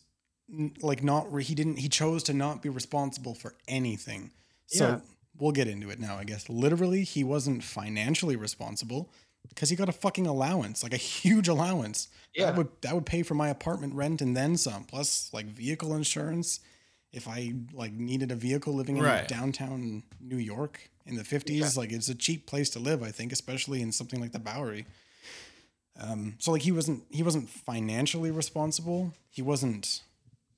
[0.82, 4.30] like not re- he didn't he chose to not be responsible for anything.
[4.66, 5.00] So Yeah.
[5.38, 6.16] We'll get into it now.
[6.16, 9.10] I guess literally he wasn't financially responsible
[9.48, 12.08] because he got a fucking allowance, like a huge allowance.
[12.34, 12.46] Yeah.
[12.46, 15.94] That would that would pay for my apartment rent and then some, plus like vehicle
[15.94, 16.60] insurance.
[17.12, 19.28] If I like needed a vehicle living in Right.
[19.28, 23.32] downtown New York in the fifties, like it's a cheap place to live, I think,
[23.32, 24.86] especially in something like the Bowery.
[26.00, 29.12] Um, so like he wasn't he wasn't financially responsible.
[29.30, 30.02] He wasn't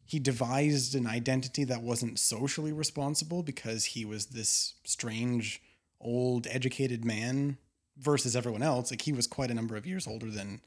[0.05, 5.63] he devised an identity that wasn't socially responsible because he was this strange
[6.01, 7.57] old educated man
[7.97, 8.91] versus everyone else.
[8.91, 10.61] Like he was quite a number of years older than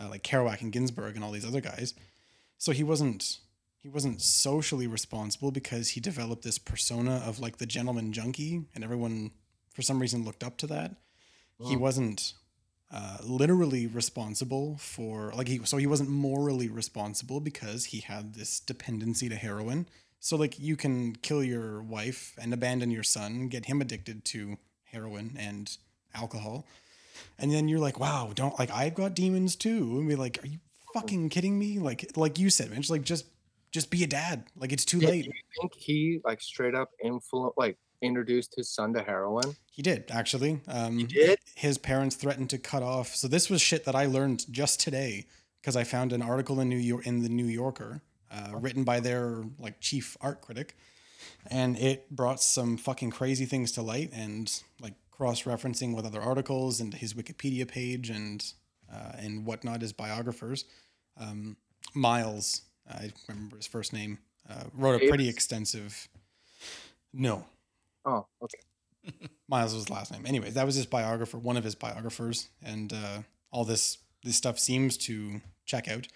[0.00, 1.94] uh, like Kerouac and Ginsberg and all these other guys.
[2.56, 3.38] So he wasn't
[3.80, 8.82] he wasn't socially responsible because he developed this persona of like the gentleman junkie and
[8.82, 9.30] everyone
[9.72, 10.96] for some reason looked up to that.
[11.60, 12.34] He wasn't
[12.90, 18.60] uh, literally responsible for like he so he wasn't morally responsible because he had this
[18.60, 19.86] dependency to heroin.
[20.20, 24.56] So like you can kill your wife and abandon your son, get him addicted to
[24.84, 25.76] heroin and
[26.14, 26.66] alcohol,
[27.38, 30.46] and then you're like, wow, don't like I've got demons too, and be like, are
[30.48, 30.58] you
[30.94, 31.78] fucking kidding me?
[31.78, 33.26] Like like you said, Mitch, like just
[33.72, 34.44] just be a dad.
[34.56, 35.24] Like it's too Yeah, late.
[35.24, 39.56] do you think he like straight up influence like introduced his son to heroin?
[39.70, 40.60] He did actually.
[40.68, 41.38] Um, did?
[41.54, 43.14] His parents threatened to cut off.
[43.14, 45.26] So this was shit that I learned just today
[45.60, 49.00] because I found an article in New York in the New Yorker, uh, written by
[49.00, 50.76] their like chief art critic,
[51.48, 56.20] and it brought some fucking crazy things to light and like cross referencing with other
[56.20, 58.52] articles and his Wikipedia page and
[58.92, 60.64] uh, and whatnot as biographers.
[61.18, 61.56] Um,
[61.94, 66.08] Miles, I remember his first name, uh, wrote a pretty extensive.
[67.12, 67.46] No,
[68.08, 69.18] Oh, okay.
[69.48, 70.24] Miles was last name.
[70.26, 74.58] Anyways, that was his biographer, one of his biographers, and uh, all this this stuff
[74.58, 76.08] seems to check out.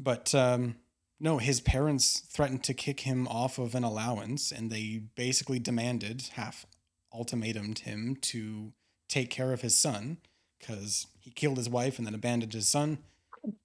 [0.00, 0.76] But um,
[1.20, 6.30] no, his parents threatened to kick him off of an allowance, and they basically demanded
[6.32, 6.66] half
[7.14, 8.72] ultimatumed him to
[9.08, 10.18] take care of his son
[10.58, 12.98] because he killed his wife and then abandoned his son.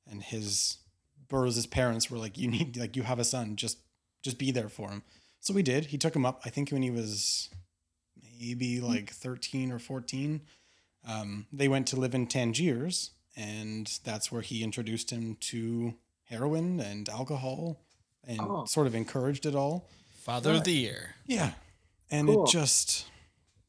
[0.10, 0.78] And his
[1.30, 3.78] Burroughs' parents were like, "You need like you have a son, just
[4.22, 5.04] just be there for him."
[5.44, 5.88] So we did.
[5.88, 6.42] He took him up.
[6.46, 7.50] I think when he was
[8.40, 10.40] maybe like 13 or 14.
[11.06, 15.96] Um, they went to live in Tangiers, and that's where he introduced him to
[16.30, 17.82] heroin and alcohol
[18.26, 18.64] and Oh.
[18.64, 19.90] sort of encouraged it all.
[20.22, 21.16] Father of the year.
[21.26, 21.52] Yeah.
[22.10, 22.46] And Cool.
[22.46, 23.06] it just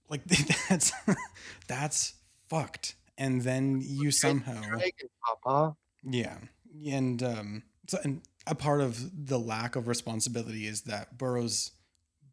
[0.08, 0.22] like
[0.68, 0.92] that's
[1.66, 2.14] that's
[2.48, 2.94] fucked.
[3.18, 4.78] And then you somehow
[5.24, 5.76] Papa.
[6.04, 6.36] yeah,
[6.86, 11.72] and um, so and a part of the lack of responsibility is that Burroughs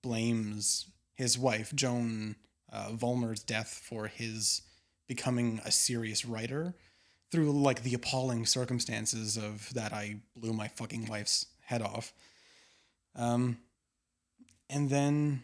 [0.01, 2.35] blames his wife Joan
[2.71, 4.61] uh, Vollmer's death for his
[5.07, 6.73] becoming a serious writer
[7.31, 12.13] through like the appalling circumstances of that I blew my fucking wife's head off.
[13.15, 13.57] Um,
[14.69, 15.43] and then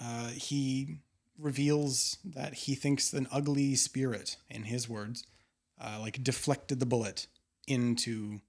[0.00, 1.00] uh, he
[1.38, 5.24] reveals that he thinks an ugly spirit, in his words,
[5.80, 7.26] uh, like deflected the bullet
[7.66, 8.40] into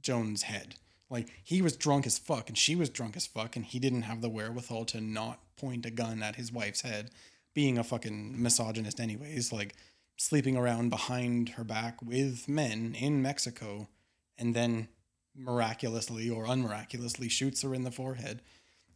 [0.00, 0.76] Joan's head.
[1.10, 4.02] Like he was drunk as fuck and she was drunk as fuck and he didn't
[4.02, 7.10] have the wherewithal to not point a gun at his wife's head,
[7.54, 9.74] being a fucking misogynist anyways, like
[10.18, 13.88] sleeping around behind her back with men in Mexico
[14.36, 14.88] and then
[15.34, 18.42] miraculously or unmiraculously shoots her in the forehead.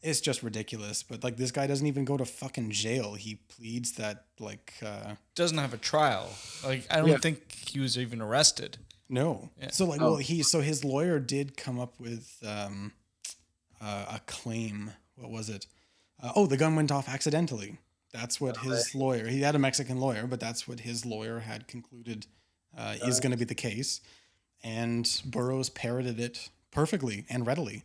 [0.02, 3.14] It's just ridiculous, but like this guy doesn't even go to fucking jail.
[3.14, 6.28] He pleads that like uh Doesn't have a trial.
[6.64, 7.18] Like I don't Yeah.
[7.18, 8.78] think he was even arrested.
[9.08, 9.50] No.
[9.60, 9.70] Yeah.
[9.70, 10.12] So like, Oh.
[10.12, 12.92] well, he so his lawyer did come up with um,
[13.80, 14.92] uh, a claim.
[15.16, 15.66] What was it?
[16.22, 17.78] Uh, oh, the gun went off accidentally.
[18.12, 19.26] That's what his lawyer.
[19.26, 22.26] He had a Mexican lawyer, but that's what his lawyer had concluded
[22.76, 24.00] uh, is going to be the case.
[24.62, 27.84] And Burroughs parroted it perfectly and readily.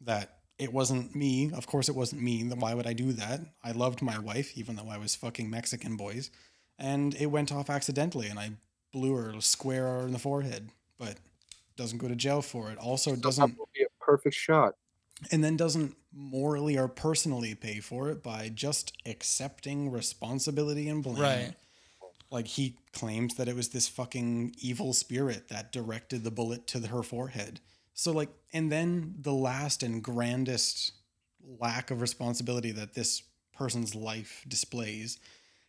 [0.00, 1.50] That it wasn't me.
[1.52, 2.42] Of course, it wasn't me.
[2.44, 3.40] Why would I do that?
[3.62, 6.30] I loved my wife, even though I was fucking Mexican boys,
[6.78, 8.50] and it went off accidentally, and I
[8.92, 11.18] blew her square in the forehead, but
[11.76, 12.78] doesn't go to jail for it.
[12.78, 14.74] Also That doesn't would be a perfect shot.
[15.30, 21.18] and then doesn't morally or personally pay for it by just accepting responsibility and blame.
[21.22, 21.54] Right.
[22.30, 26.86] Like he claims that it was this fucking evil spirit that directed the bullet to
[26.88, 27.60] her forehead.
[27.94, 30.92] So like and then the last and grandest
[31.42, 33.22] lack of responsibility that this
[33.52, 35.18] person's life displays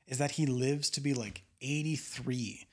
[0.08, 2.68] is that he lives to be like 83.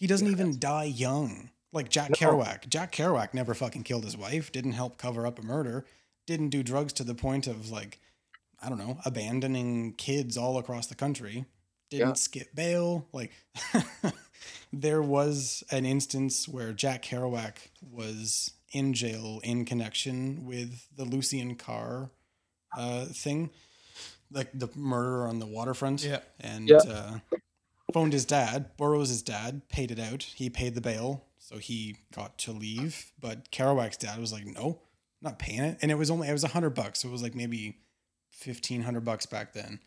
[0.00, 1.50] He doesn't even die young.
[1.72, 2.68] Like Jack Kerouac.
[2.68, 5.84] Jack Kerouac never fucking killed his wife, didn't help cover up a murder,
[6.26, 8.00] didn't do drugs to the point of like,
[8.60, 11.44] I don't know, abandoning kids all across the country,
[11.90, 12.12] didn't Yeah.
[12.14, 13.06] skip bail.
[13.12, 13.30] Like,
[14.72, 21.54] there was an instance where Jack Kerouac was in jail in connection with the Lucien
[21.56, 22.10] Carr
[22.76, 23.50] uh, thing,
[24.32, 26.02] like the murder on the waterfront.
[26.04, 26.20] Yeah.
[26.40, 26.78] And Yeah.
[26.78, 27.18] uh,
[27.92, 30.22] phoned his dad, Burroughs his dad, paid it out.
[30.22, 33.12] He paid the bail, so he got to leave.
[33.20, 34.80] But Kerouac's dad was like, no,
[35.22, 35.78] not paying it.
[35.82, 37.00] And it was only, it was a hundred bucks.
[37.00, 37.78] So it was like maybe
[38.44, 39.80] 1500 bucks back then.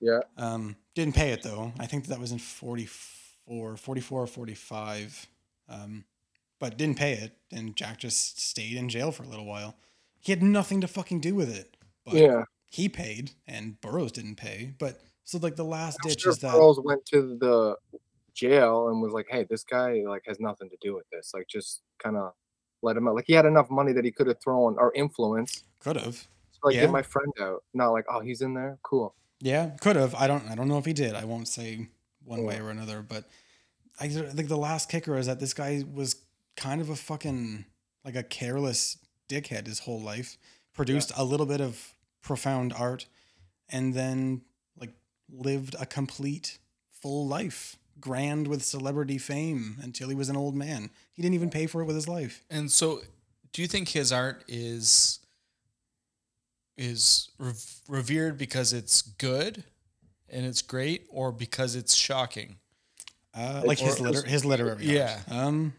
[0.00, 0.20] Yeah.
[0.36, 1.72] Um, didn't pay it though.
[1.78, 5.26] I think that was in 44, 44 or 45.
[5.68, 6.04] Um,
[6.58, 7.36] but didn't pay it.
[7.52, 9.76] And Jack just stayed in jail for a little while.
[10.20, 11.76] He had nothing to fucking do with it.
[12.04, 12.44] But Yeah.
[12.70, 14.72] he paid and Burroughs didn't pay.
[14.78, 17.76] But so like the last I'm ditch sure is that Burroughs went to the
[18.32, 21.32] jail and was like, "Hey, this guy like has nothing to do with this.
[21.34, 22.32] Like, just kind of
[22.80, 23.16] let him out.
[23.16, 25.64] Like, he had enough money that he could have thrown or influence.
[25.80, 26.14] could have.
[26.52, 26.82] So, like, Yeah.
[26.82, 27.64] get my friend out.
[27.74, 28.78] Not like, oh, he's in there.
[28.82, 29.14] Cool.
[29.40, 30.14] Yeah, could have.
[30.14, 30.48] I don't.
[30.48, 31.14] I don't know if he did.
[31.14, 31.88] I won't say
[32.24, 32.46] one hmm.
[32.46, 33.02] way or another.
[33.02, 33.24] But
[33.98, 36.16] I think the last kicker is that this guy was
[36.56, 37.64] kind of a fucking
[38.04, 40.38] like a careless dickhead his whole life.
[40.72, 43.06] Produced a little bit of profound art,
[43.68, 44.42] and then
[45.30, 46.58] lived a complete
[46.90, 50.90] full life, grand with celebrity fame until he was an old man.
[51.12, 52.44] He didn't even pay for it with his life.
[52.50, 53.00] And so,
[53.52, 55.20] do you think his art is
[56.76, 57.30] is
[57.88, 59.64] revered because it's good
[60.28, 62.56] and it's great, or because it's shocking?
[63.34, 65.20] Uh, like his liter- his literary Yeah.
[65.28, 65.38] art.
[65.38, 65.74] Um.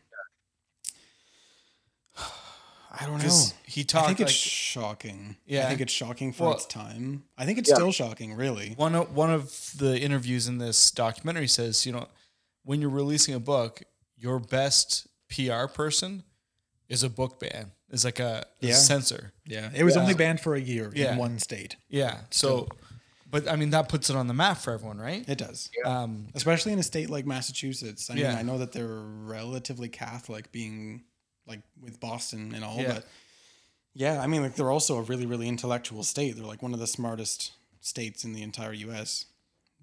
[3.00, 3.30] I don't know.
[3.66, 5.38] He he I talked think like it's shocking.
[5.50, 7.24] I think it's shocking for Well- its time.
[7.38, 7.76] I think it's Yeah.
[7.76, 8.74] still shocking, really.
[8.76, 12.08] one of one of the interviews in this documentary says, you know,
[12.64, 13.84] when you're releasing a book,
[14.18, 16.24] your best PR person
[16.90, 17.72] is a book ban.
[17.90, 19.32] Is like a, a censor.
[19.46, 20.02] Yeah, it was Yeah.
[20.02, 21.14] only banned for a year Yeah.
[21.14, 21.78] in one state.
[21.88, 22.22] Yeah.
[22.32, 22.68] So,
[23.30, 25.24] but I mean that puts it on the map for everyone, right?
[25.30, 28.10] It does, Um, especially in a state like Massachusetts.
[28.10, 28.36] I mean, Yeah.
[28.38, 31.04] I know that they're relatively Catholic, being
[31.48, 32.94] like with Boston and all, Yeah.
[32.96, 33.06] but
[33.94, 36.36] yeah, I mean, like they're also a really, really intellectual state.
[36.36, 39.26] They're like one of the smartest states in the entire U.S.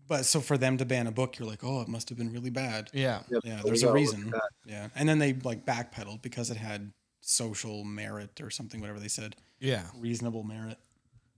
[0.07, 2.31] But so for them to ban a book, you're like, oh, it must have been
[2.33, 2.91] really bad.
[2.93, 3.23] yeah.
[3.31, 4.33] Yep, Yeah, there's a reason.
[4.67, 6.93] Yeah, and then they like backpedaled because it had
[7.23, 9.85] social merit or something, whatever they said, Yeah.
[9.99, 10.77] reasonable merit.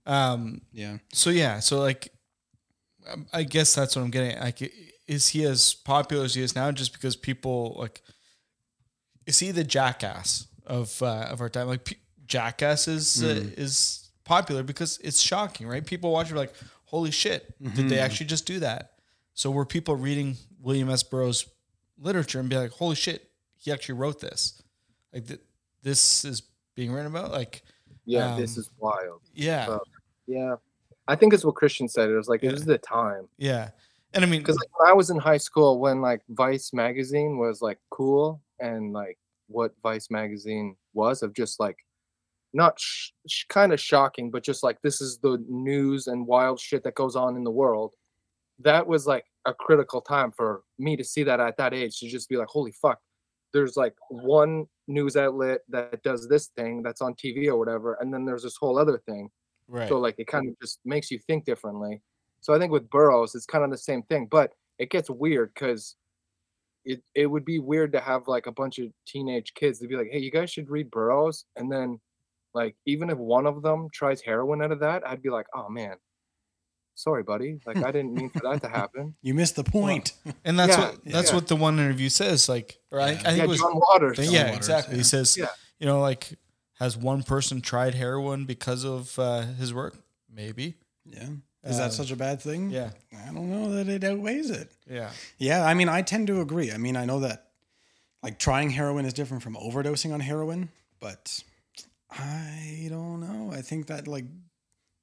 [0.05, 2.11] Um, Yeah, so yeah, so like,
[3.31, 4.37] I guess that's what I'm getting.
[4.37, 4.71] Like,
[5.07, 8.01] is he as popular as he is now just because people like?
[9.27, 11.67] Is he the jackass of uh, of our time?
[11.67, 15.85] Like, P- jackass is uh, is popular because it's shocking, right?
[15.85, 16.53] People watch it like,
[16.85, 18.01] holy shit, did they Mhm.
[18.01, 18.93] actually just do that?
[19.33, 21.03] So were people reading William S.
[21.03, 21.45] Burroughs
[21.99, 24.61] literature and be like, holy shit, he actually wrote this?
[25.13, 25.39] Like th-
[25.83, 26.41] this is
[26.75, 27.31] being written about?
[27.31, 27.61] Like,
[28.05, 29.21] Yeah, this Um, is wild.
[29.33, 29.79] yeah, Uh,
[30.25, 30.55] Yeah,
[31.07, 32.09] I think it's what Christian said.
[32.09, 32.49] It was like Yeah.
[32.49, 33.71] it was the time yeah.
[34.13, 37.37] And I mean, because like when I was in high school, when like Vice magazine
[37.37, 41.77] was like cool and like what Vice magazine was of just like
[42.53, 46.59] not sh- sh- kind of shocking, but just like this is the news and wild
[46.59, 47.93] shit that goes on in the world.
[48.59, 52.07] That was like a critical time for me to see that at that age to
[52.07, 52.99] just be like, holy fuck,
[53.53, 58.13] there's like one news outlet that does this thing that's on TV or whatever, and
[58.13, 59.29] then there's this whole other thing.
[59.67, 59.87] right.
[59.87, 62.01] So like it kind of just makes you think differently.
[62.41, 65.53] So I think with Burroughs, it's kind of the same thing, but it gets weird
[65.53, 65.95] because
[66.87, 69.95] it it would be weird to have like a bunch of teenage kids to be
[69.95, 71.99] like, hey, you guys should read Burroughs, and then
[72.53, 75.67] like even if one of them tries heroin out of that, I'd be like, oh
[75.69, 75.97] man,
[76.95, 79.15] sorry, buddy, like I didn't mean for that to happen.
[79.21, 80.13] You missed the point.
[80.45, 81.35] and that's yeah, what that's yeah.
[81.35, 82.47] what the one interview says.
[82.47, 84.17] Like, or I, I think yeah, it was John Waters.
[84.19, 84.93] yeah, Waters, exactly.
[84.93, 84.97] yeah.
[84.97, 85.47] He says, Yeah.
[85.79, 86.37] you know, like,
[86.79, 89.97] has one person tried heroin because of uh, his work?
[90.33, 90.75] Maybe.
[91.05, 91.27] yeah.
[91.67, 92.69] Is Uh, that such a bad thing?
[92.71, 94.71] Yeah, I don't know that it outweighs it.
[94.89, 96.71] yeah, Yeah, I mean, I tend to agree.
[96.71, 97.49] I mean, I know that
[98.23, 101.43] like trying heroin is different from overdosing on heroin, but
[102.09, 103.51] I don't know.
[103.53, 104.25] I think that like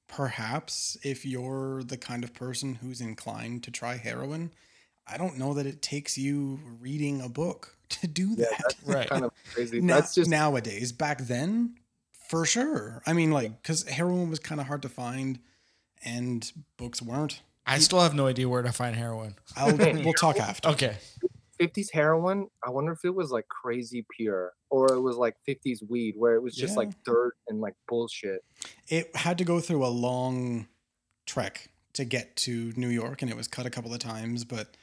[0.07, 4.51] perhaps if you're the kind of person who's inclined to try heroin,
[5.07, 8.61] I don't know that it takes you reading a book to do Yeah, that.
[8.61, 9.09] that's right.
[9.09, 9.81] kind of crazy.
[9.81, 10.91] Now- that's just nowadays.
[10.91, 11.75] Back then,
[12.29, 13.01] for sure.
[13.05, 15.39] I mean, like, because heroin was kind of hard to find,
[16.03, 17.41] and books weren't.
[17.65, 19.35] I still have no idea where to find heroin.
[19.55, 20.69] I'll we'll talk after.
[20.69, 20.97] Okay.
[21.59, 22.47] 50s heroin.
[22.65, 26.35] I wonder if it was like crazy pure or it was like 50s weed where
[26.35, 26.79] it was just Yeah.
[26.79, 28.43] like dirt and like bullshit.
[28.89, 30.67] It had to go through a long
[31.25, 34.75] trek to get to New York, and it was cut a couple of times, but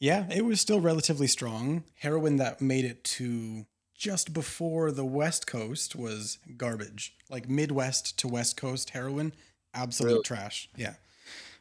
[0.00, 1.84] yeah, it was still relatively strong.
[2.00, 7.14] Heroin that made it to just before the West Coast was garbage.
[7.30, 9.32] Like Midwest to West Coast heroin,
[9.74, 10.22] absolute Really?
[10.22, 10.68] trash.
[10.76, 10.94] Yeah,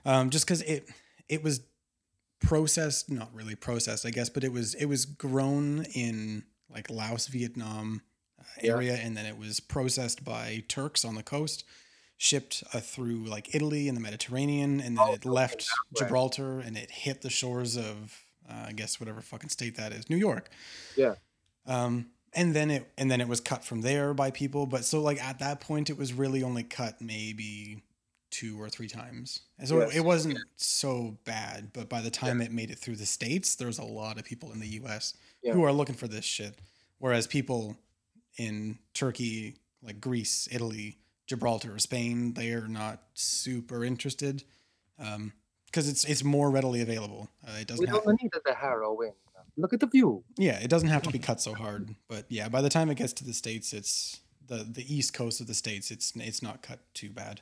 [0.06, 0.88] um, just because it
[1.30, 1.62] it was
[2.40, 7.28] processed, not really processed, I guess, but it was it was grown in like Laos,
[7.28, 8.02] Vietnam
[8.40, 8.72] uh, Yeah.
[8.74, 11.64] area, and then it was processed by Turks on the coast,
[12.18, 15.66] shipped uh, through like Italy and the Mediterranean, and then Oh, it left.
[15.98, 20.10] Gibraltar, and it hit the shores of uh, I guess whatever fucking state that is,
[20.10, 20.50] New York.
[20.96, 21.16] Yeah.
[21.66, 25.02] Um, and then it and then it was cut from there by people, but so
[25.02, 27.82] like at that point, it was really only cut maybe
[28.40, 29.42] two or three times.
[29.58, 29.96] And so Yes.
[29.96, 33.80] it wasn't so bad, but by the time it made it through the states, there's
[33.80, 35.14] a lot of people in the U.S.
[35.42, 35.54] Yeah.
[35.54, 36.54] who are looking for this shit,
[37.00, 37.78] whereas people
[38.38, 44.44] in Turkey, like Greece, Italy, Gibraltar, or Spain, they are not super interested
[44.98, 47.30] because it's it's more readily available.
[47.48, 47.88] Uh, it doesn't.
[47.88, 49.14] Have, don't need the heroin.
[49.60, 50.24] Look at the view.
[50.38, 51.96] yeah, it doesn't have to be cut so hard.
[52.08, 55.42] But yeah, by the time it gets to the states, it's the the east coast
[55.42, 55.90] of the states.
[55.92, 57.42] It's it's not cut too bad.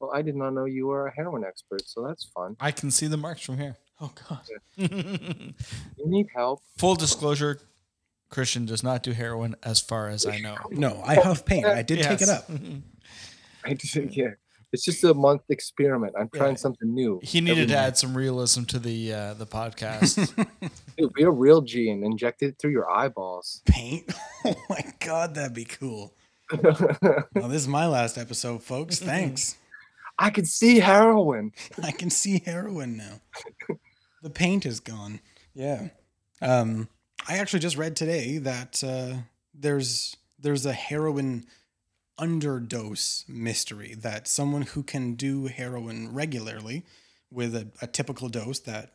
[0.00, 2.56] Well, I did not know you were a heroin expert, so that's fun.
[2.58, 3.76] I can see the marks from here.
[4.00, 4.40] Oh god.
[5.98, 6.62] You need help.
[6.78, 7.60] Full disclosure
[8.30, 10.56] Christian does not do heroin as far as I know.
[10.70, 11.66] No, I huff paint.
[11.66, 12.48] I did take it up.
[13.64, 14.28] I just, yeah.
[14.72, 16.14] It's just a month experiment.
[16.18, 16.56] I'm trying Yeah.
[16.56, 17.20] something new.
[17.22, 20.14] He needed to every add some realism to the uh, the podcast.
[20.96, 23.60] Dude, be a real G and inject it through your eyeballs.
[23.66, 24.10] Paint.
[24.46, 26.14] Oh my god, that'd be cool.
[26.62, 28.98] Well, this is my last episode, folks.
[28.98, 29.56] Thanks.
[30.20, 31.52] I can see heroin.
[31.82, 33.20] I can see heroin now.
[34.22, 35.20] The paint is gone.
[35.54, 35.88] Yeah.
[36.42, 36.88] Um,
[37.26, 39.22] I actually just read today that uh,
[39.54, 41.46] there's there's a heroin
[42.18, 46.84] underdose mystery that someone who can do heroin regularly
[47.30, 48.92] with a, a typical dose that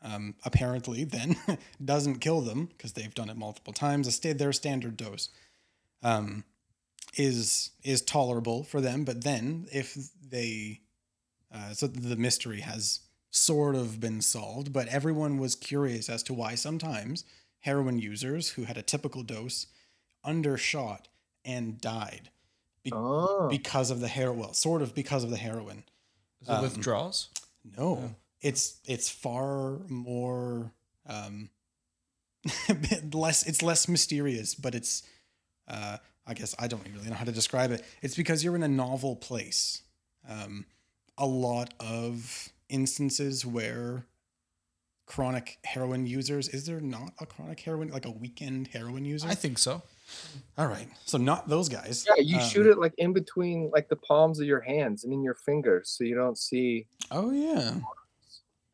[0.00, 1.36] um, apparently then
[1.84, 4.06] doesn't kill them because they've done it multiple times.
[4.06, 5.28] A their standard dose
[6.04, 6.44] um,
[7.14, 9.96] is is tolerable for them, but then if
[10.30, 10.80] they
[11.52, 13.00] uh, so the mystery has
[13.30, 17.24] sort of been solved, but everyone was curious as to why sometimes
[17.60, 19.66] heroin users who had a typical dose
[20.24, 21.08] undershot
[21.44, 22.30] and died
[22.82, 24.38] be- Oh, because of the heroin.
[24.38, 25.84] Well, sort of because of the heroin.
[26.40, 27.28] Is it withdrawals?
[27.76, 30.72] No, it's it's far more
[31.06, 31.50] um,
[32.68, 32.76] a
[33.16, 33.46] less.
[33.46, 35.02] It's less mysterious, but it's.
[35.68, 37.84] Uh, I guess I don't really know how to describe it.
[38.00, 39.82] It's because you're in a novel place.
[40.28, 40.66] Um,
[41.18, 44.06] a lot of instances where
[45.06, 46.48] chronic heroin users.
[46.48, 49.28] Is there not a chronic heroin, like a weekend heroin user?
[49.28, 49.82] I think so.
[50.56, 50.88] All right.
[51.04, 52.06] So not those guys.
[52.08, 55.12] Yeah, you Um, shoot it like in between like the palms of your hands and
[55.12, 56.86] in your fingers, so you don't see.
[57.10, 57.78] Oh yeah.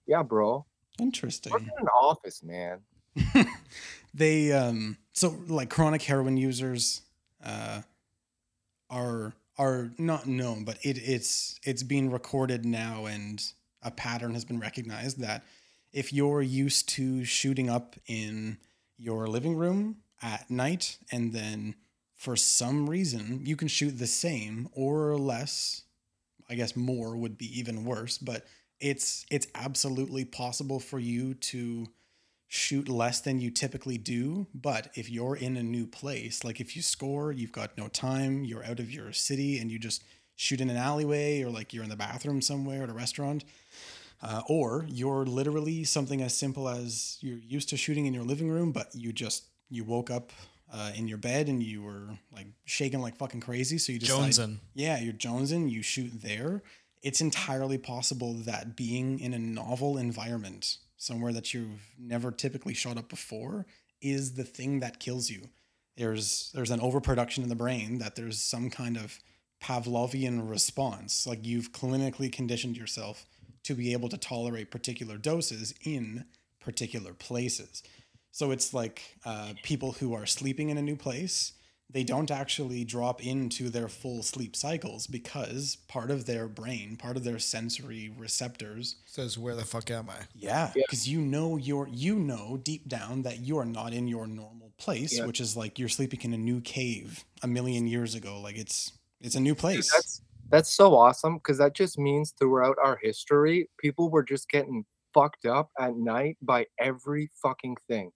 [0.06, 0.64] Yeah, bro.
[1.00, 1.52] Interesting.
[1.52, 2.80] Work in an office, man.
[4.14, 7.02] they um so like chronic heroin users
[7.44, 7.82] uh
[8.90, 14.44] are are not known but it it's it's being recorded now and a pattern has
[14.44, 15.44] been recognized that
[15.92, 18.58] if you're used to shooting up in
[18.98, 21.74] your living room at night and then
[22.16, 25.82] for some reason you can shoot the same or less
[26.48, 28.46] i guess more would be even worse but
[28.80, 31.86] it's it's absolutely possible for you to
[32.48, 34.46] shoot less than you typically do.
[34.54, 38.44] But if you're in a new place, like if you score, you've got no time,
[38.44, 40.02] you're out of your city, and you just
[40.34, 43.44] shoot in an alleyway or like you're in the bathroom somewhere at a restaurant.
[44.20, 48.48] Uh, or you're literally something as simple as you're used to shooting in your living
[48.48, 50.32] room, but you just you woke up
[50.72, 53.78] uh, in your bed and you were like shaking like fucking crazy.
[53.78, 54.56] So you just Jonesing.
[54.74, 55.70] yeah, you're jonesing.
[55.70, 56.62] You shoot there.
[57.02, 62.98] It's entirely possible that being in a novel environment, somewhere that you've never typically shot
[62.98, 63.64] up before,
[64.02, 65.48] is the thing that kills you.
[65.96, 69.18] There's there's an overproduction in the brain that there's some kind of
[69.62, 73.26] Pavlovian response, like you've clinically conditioned yourself
[73.64, 76.24] to be able to tolerate particular doses in
[76.60, 77.82] particular places.
[78.30, 81.54] So it's like uh, people who are sleeping in a new place,
[81.90, 87.16] they don't actually drop into their full sleep cycles because part of their brain, part
[87.16, 90.16] of their sensory receptors, Says, where the fuck am I?
[90.34, 90.82] yeah, Yeah.
[90.86, 94.72] because you know you're you know deep down that you are not in your normal
[94.78, 95.26] place, Yeah.
[95.26, 98.40] which is like you're sleeping in a new cave a million years ago.
[98.40, 99.90] Like it's it's a new Dude, place.
[99.92, 104.84] that's that's so awesome because that just means throughout our history, people were just getting
[105.14, 108.10] fucked up at night by every fucking thing.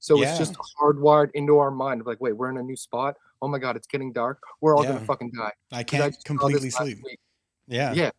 [0.00, 0.30] So Yeah.
[0.30, 3.16] it's just hardwired into our mind of like, wait, we're in a new spot.
[3.42, 4.42] Oh my god, it's getting dark.
[4.60, 4.92] We're all Yeah.
[4.94, 5.52] gonna fucking die.
[5.72, 6.98] I can't this completely sleep.
[7.66, 7.92] Yeah.
[7.92, 8.10] Yeah.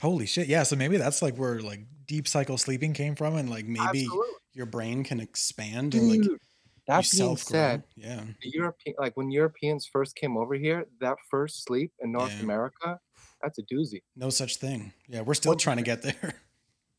[0.00, 0.46] Holy shit.
[0.46, 0.62] Yeah.
[0.62, 3.36] So maybe that's like where like deep cycle sleeping came from.
[3.36, 4.28] And like Maybe Absolutely.
[4.52, 6.38] your brain can expand and like Dude,
[6.86, 8.24] that being said, Yeah.
[8.42, 12.42] the European like when Europeans first came over here, that first sleep in North Yeah.
[12.42, 13.00] America,
[13.42, 14.02] that's a doozy.
[14.16, 14.92] No such thing.
[15.08, 16.34] Yeah, we're still What- trying to get there.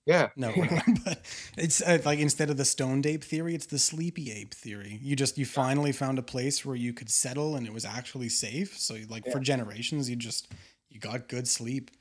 [0.05, 0.29] Yeah.
[0.35, 0.53] No,
[1.05, 1.21] but
[1.57, 4.99] it's uh, like instead of the stoned ape theory, it's the sleepy ape theory.
[5.01, 8.29] You just you finally found a place where you could settle and it was actually
[8.29, 8.77] safe.
[8.77, 10.51] So like for generations, you just
[10.89, 11.91] you got good sleep.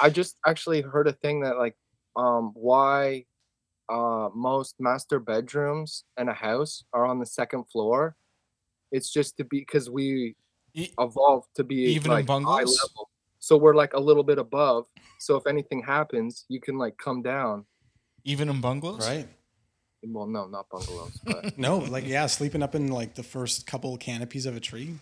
[0.00, 1.76] I just actually heard a thing that like
[2.16, 3.24] um why
[3.88, 8.16] uh most master bedrooms in a house are on the second floor.
[8.92, 10.36] It's just to be because we
[10.98, 12.78] evolved to be Even in like high bungalows?
[13.36, 13.40] Level.
[13.40, 14.86] So we're like a little bit above.
[15.18, 17.64] So if anything happens, you can like come down.
[18.24, 19.06] Even in bungalows?
[19.06, 19.28] Right.
[20.08, 23.96] Well, no, not bungalows, but No, like yeah, sleeping up in like the first couple
[23.96, 24.94] canopies of a tree.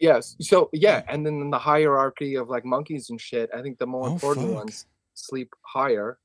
[0.00, 0.36] yes.
[0.40, 3.86] So yeah, and then in the hierarchy of like monkeys and shit, I think the
[3.86, 4.56] more Oh, important fuck.
[4.56, 6.18] ones sleep higher.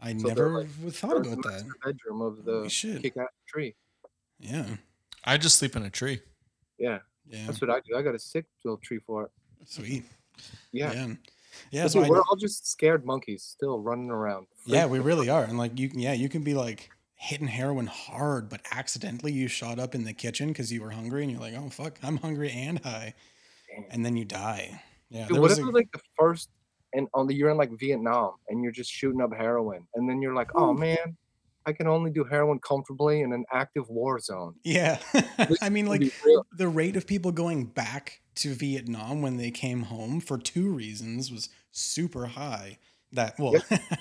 [0.00, 1.64] I So never like, thought about that.
[1.84, 3.02] bedroom of the shit.
[3.02, 3.74] kick-ass tree.
[4.38, 4.66] Yeah.
[5.24, 6.20] I just sleep in a tree.
[6.78, 7.46] Yeah, Yeah.
[7.46, 7.96] that's what I do.
[7.96, 9.30] I got a sick little tree for it.
[9.64, 10.04] Sweet.
[10.72, 10.92] Yeah.
[10.92, 11.14] Yeah.
[11.70, 11.86] Yeah.
[11.88, 14.46] So we're all just scared monkeys still running around.
[14.66, 15.44] Yeah, we really are.
[15.44, 19.78] And like you yeah, you can be like hitting heroin hard, but accidentally you shot
[19.78, 22.50] up in the kitchen because you were hungry and you're like, oh fuck, I'm hungry
[22.50, 23.14] and high.
[23.90, 24.82] And then you die.
[25.10, 25.26] Yeah.
[25.28, 26.50] Dude, what if a- like the first
[26.92, 30.20] and on the you're in like Vietnam and you're just shooting up heroin and then
[30.22, 31.16] you're like, oh man,
[31.64, 34.54] I can only do heroin comfortably in an active war zone.
[34.62, 34.98] yeah.
[35.60, 36.12] I mean, like
[36.56, 41.30] the rate of people going back to Vietnam when they came home for two reasons
[41.32, 42.78] was super high.
[43.12, 43.54] That well,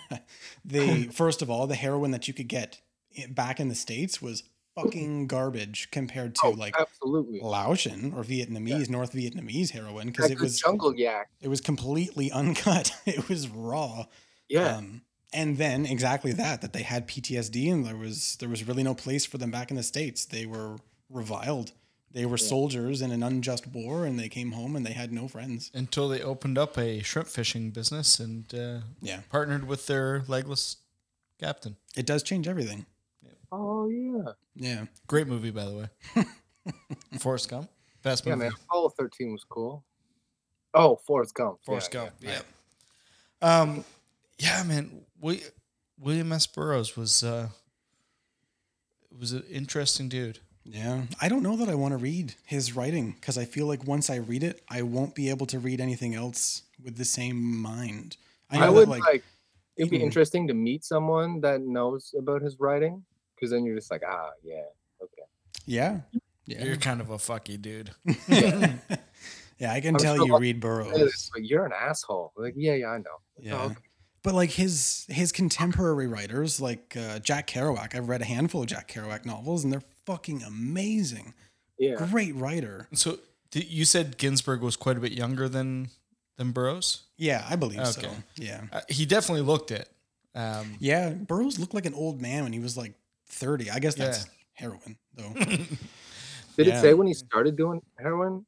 [0.65, 2.81] they first of all, the heroin that you could get
[3.29, 4.43] back in the states was
[4.75, 7.39] fucking garbage compared to Oh, like absolutely.
[7.41, 11.29] Laotian or Vietnamese, North Vietnamese heroin because it was jungle yak.
[11.41, 12.91] it was completely uncut.
[13.05, 14.05] It was raw.
[14.49, 14.77] Yeah.
[14.77, 15.01] Um,
[15.33, 18.93] and then exactly that that they had PTSD and there was there was really no
[18.93, 20.25] place for them back in the states.
[20.25, 20.77] They were
[21.09, 21.71] reviled.
[22.15, 25.27] They were soldiers in an unjust war, and they came home and they had no
[25.27, 25.69] friends.
[25.73, 30.77] Until they opened up a shrimp fishing business and uh, Yeah, partnered with their legless
[31.41, 31.75] captain.
[31.97, 32.85] it does change everything.
[33.51, 34.31] oh yeah.
[34.55, 36.25] Yeah, Great movie, by the way.
[37.19, 37.69] Forrest Gump.
[38.01, 38.53] Best Yeah, man.
[38.69, 39.83] Apollo 13 was cool.
[40.73, 41.59] Oh, Forrest Gump.
[41.65, 42.13] Forrest yeah, Gump.
[42.21, 42.41] Yeah.
[43.41, 43.83] Um,
[44.39, 45.01] yeah, man.
[45.19, 45.41] We,
[45.99, 46.47] William S.
[46.47, 47.49] Burroughs was uh,
[49.19, 50.39] was an interesting dude.
[50.65, 51.03] Yeah.
[51.21, 54.09] I don't know that I want to read his writing because I feel like once
[54.09, 58.17] I read it, I won't be able to read anything else with the same mind.
[58.49, 59.23] I I, would that like, like
[59.77, 60.03] It'd be Mhm.
[60.03, 63.03] interesting to meet someone that knows about his writing,
[63.35, 64.63] because then you're just like, ah, yeah,
[65.01, 65.23] okay.
[65.65, 65.99] Yeah.
[66.45, 66.63] Yeah.
[66.63, 67.91] You're kind of a fucky dude.
[69.59, 70.93] yeah, I can I'm tell sure you I'll read Burroughs.
[70.97, 72.33] it's like, you're an asshole.
[72.37, 73.03] Like, yeah, yeah, I know.
[73.39, 73.61] Yeah.
[73.61, 73.75] oh, okay.
[74.23, 78.67] But like his his contemporary writers, like uh, Jack Kerouac, I've read a handful of
[78.67, 81.33] Jack Kerouac novels, and they're fucking amazing.
[81.77, 81.95] yeah.
[82.09, 82.87] Great writer.
[82.93, 83.19] So
[83.51, 85.89] did, you said Ginsberg was quite a bit younger than
[86.37, 87.03] than Burroughs.
[87.17, 88.09] Yeah, I believe so.
[88.35, 89.89] Yeah, Uh, he definitely looked it.
[90.35, 91.09] Um, yeah.
[91.11, 92.93] Burroughs looked like an old man when he was like
[93.27, 93.69] thirty.
[93.71, 94.31] I guess that's Yeah.
[94.53, 95.33] heroin, though.
[96.57, 96.77] Did Yeah.
[96.77, 98.45] it say when he started doing heroin?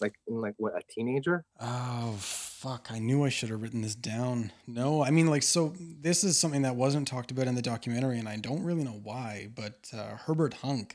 [0.00, 1.44] Like, in like what, a teenager?
[1.60, 2.86] Oh fuck!
[2.92, 4.52] I knew I should have written this down.
[4.68, 5.74] No, I mean like so.
[5.78, 9.00] This is something that wasn't talked about in the documentary, and I don't really know
[9.02, 9.48] why.
[9.52, 10.92] But uh, Herbert Huncke,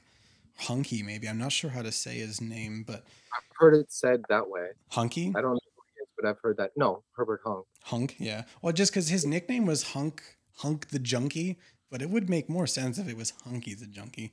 [0.64, 3.04] Hunky, maybe I'm not sure how to say his name, but
[3.36, 4.68] I've heard it said that way.
[4.92, 6.72] Hunky, I don't know who he is, but I've heard that.
[6.76, 7.66] No, Herbert Huncke.
[7.84, 8.44] Hunk, yeah.
[8.62, 10.24] Well, just because his nickname was Hunk,
[10.58, 11.58] Hunk the Junkie,
[11.92, 14.32] but it would make more sense if it was Hunky the Junkie.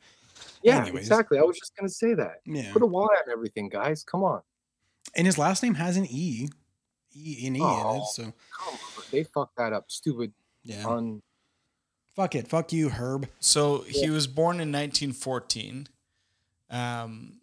[0.63, 1.03] Yeah, Anyways.
[1.03, 1.39] exactly.
[1.39, 2.41] I was just gonna say that.
[2.47, 4.05] Yeah, Put a Y on everything, guys.
[4.05, 4.41] Come on.
[5.17, 6.49] and his last name has an E,
[7.15, 7.99] E an E in Oh.
[8.03, 8.07] it.
[8.15, 8.79] So Come on.
[9.11, 9.91] They fucked that up.
[9.91, 10.33] Stupid.
[10.63, 11.21] yeah, On
[12.15, 13.29] fuck it, fuck you, Herb.
[13.41, 15.89] so he was born in 1914.
[16.71, 17.41] Um,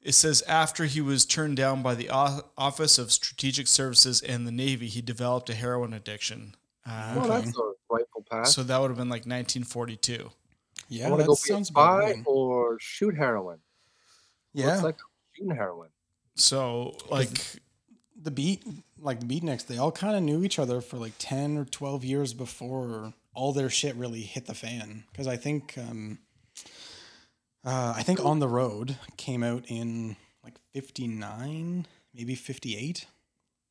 [0.00, 4.52] it says after he was turned down by the Office of Strategic Services and the
[4.52, 6.54] Navy, he developed a heroin addiction.
[6.86, 7.44] Uh, well, Okay.
[7.46, 8.48] that's a rightful path.
[8.48, 10.30] So that would have been like 1942.
[10.30, 12.22] I Yeah, want to that go be a sounds about spy right.
[12.26, 13.58] or shoot heroin.
[14.54, 15.90] Yeah, Looks like I'm shooting heroin.
[16.36, 17.28] So like
[18.16, 18.62] the beat,
[18.98, 22.04] like the beatniks, they all kind of knew each other for like ten or twelve
[22.04, 25.04] years before all their shit really hit the fan.
[25.12, 26.18] Because I think, um,
[27.64, 33.06] uh, I think On the Road came out in like fifty nine, maybe fifty eight.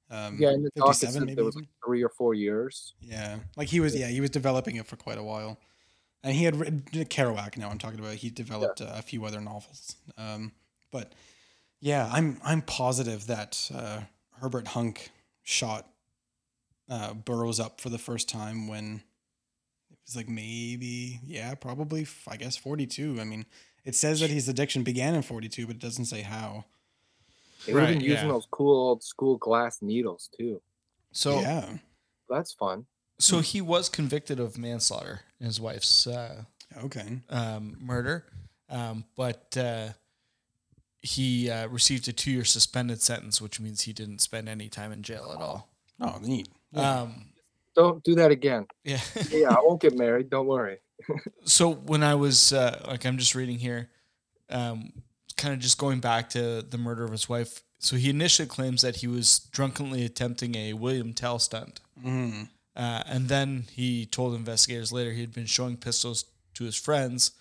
[0.09, 1.35] Um, Yeah, in the doc it 57 maybe.
[1.35, 2.93] there was like three or four years.
[3.01, 3.95] Yeah, like he was.
[3.95, 5.59] Yeah, he was developing it for quite a while,
[6.23, 7.57] and he had written Kerouac.
[7.57, 8.13] Now I'm talking about.
[8.15, 10.51] He developed uh, a few other novels, um,
[10.91, 11.13] but
[11.81, 14.01] yeah, I'm I'm positive that uh,
[14.39, 15.09] Herbert Huncke
[15.43, 15.87] shot
[16.89, 19.01] uh, Burroughs up for the first time when
[19.91, 23.17] it was like maybe yeah, probably I guess 42.
[23.19, 23.45] I mean,
[23.87, 26.65] it says that his addiction began in 42, but it doesn't say how.
[27.65, 28.33] They were Right, even using yeah.
[28.33, 30.61] those cool old school glass needles too.
[31.11, 31.77] so yeah,
[32.29, 32.85] That's fun.
[33.19, 36.43] so he was convicted of manslaughter in his wife's uh,
[36.83, 38.25] okay, um, murder,
[38.69, 39.89] um, but uh,
[41.01, 45.01] he uh, received a two-year suspended sentence, which means he didn't spend any time in
[45.01, 45.69] jail at all.
[46.01, 46.47] oh neat.
[46.71, 47.01] Yeah.
[47.01, 47.25] Um,
[47.75, 48.67] Don't do that again.
[48.83, 48.99] yeah.
[49.31, 50.29] Yeah, I won't get married.
[50.29, 50.77] Don't worry.
[51.45, 53.89] So when I was uh, like, I'm just reading here,
[54.49, 54.91] um,
[55.37, 57.61] kind of just going back to the murder of his wife.
[57.79, 61.79] So he initially claims that he was drunkenly attempting a William Tell stunt.
[62.03, 62.49] Mhm.
[62.75, 67.31] Uh, and then he told investigators later he had been showing pistols to his friends.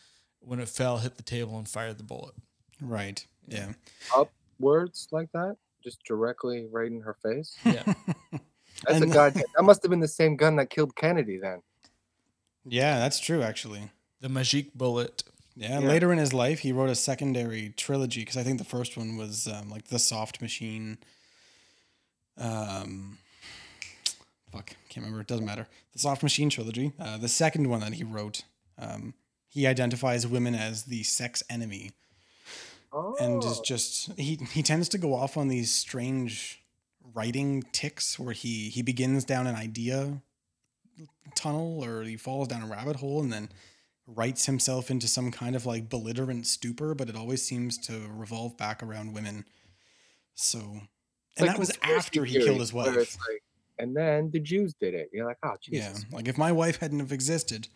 [0.41, 2.35] When it fell, hit the table and fired the bullet.
[2.81, 3.25] Right.
[3.49, 3.73] Yeah.
[4.15, 7.57] Upwards like that, just directly right in her face.
[7.65, 7.83] Yeah.
[8.85, 9.45] That's a And- goddamn.
[9.57, 11.39] That must have been the same gun that killed Kennedy.
[11.39, 11.63] Then.
[12.69, 13.91] Yeah, that's true, actually.
[14.21, 15.23] the Magic bullet.
[15.55, 15.87] Yeah, Yeah.
[15.89, 19.17] later in his life, he wrote a secondary trilogy because I think the first one
[19.17, 20.99] was um, like the Soft Machine.
[22.39, 23.19] Um,
[24.51, 25.21] fuck, can't remember.
[25.21, 25.67] It doesn't matter.
[25.93, 26.93] The Soft Machine trilogy.
[26.99, 28.43] Uh, the second one that he wrote,
[28.79, 29.15] um,
[29.49, 31.93] he identifies women as the sex enemy,
[32.93, 33.17] Oh.
[33.21, 36.63] and is just he he tends to go off on these strange
[37.15, 40.21] writing ticks where he he begins down an idea
[41.35, 43.51] tunnel or he falls down a rabbit hole and then
[44.07, 48.57] writes himself into some kind of like belligerent stupor, but it always seems to revolve
[48.57, 49.45] back around women.
[50.35, 50.81] So, and
[51.39, 52.95] like that was after he killed his wife.
[53.29, 53.43] like,
[53.79, 55.11] and then the Jews did it.
[55.13, 56.05] You're like, oh yeah, Jesus.
[56.13, 57.69] like if my wife hadn't have existed,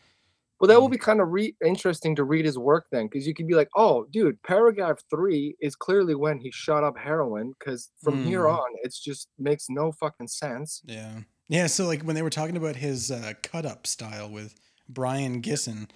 [0.60, 0.92] Well, that will Mm.
[0.92, 3.68] be kind of re- interesting to read his work then, because you could be like,
[3.76, 8.58] oh, dude, paragraph three is clearly when he shot up heroin, because from here Mm.
[8.58, 10.82] on, it's just makes no fucking sense.
[10.84, 11.20] yeah,
[11.50, 11.66] yeah.
[11.66, 14.54] So like when they were talking about his uh, cut up style with
[14.88, 15.90] Brion Gysin.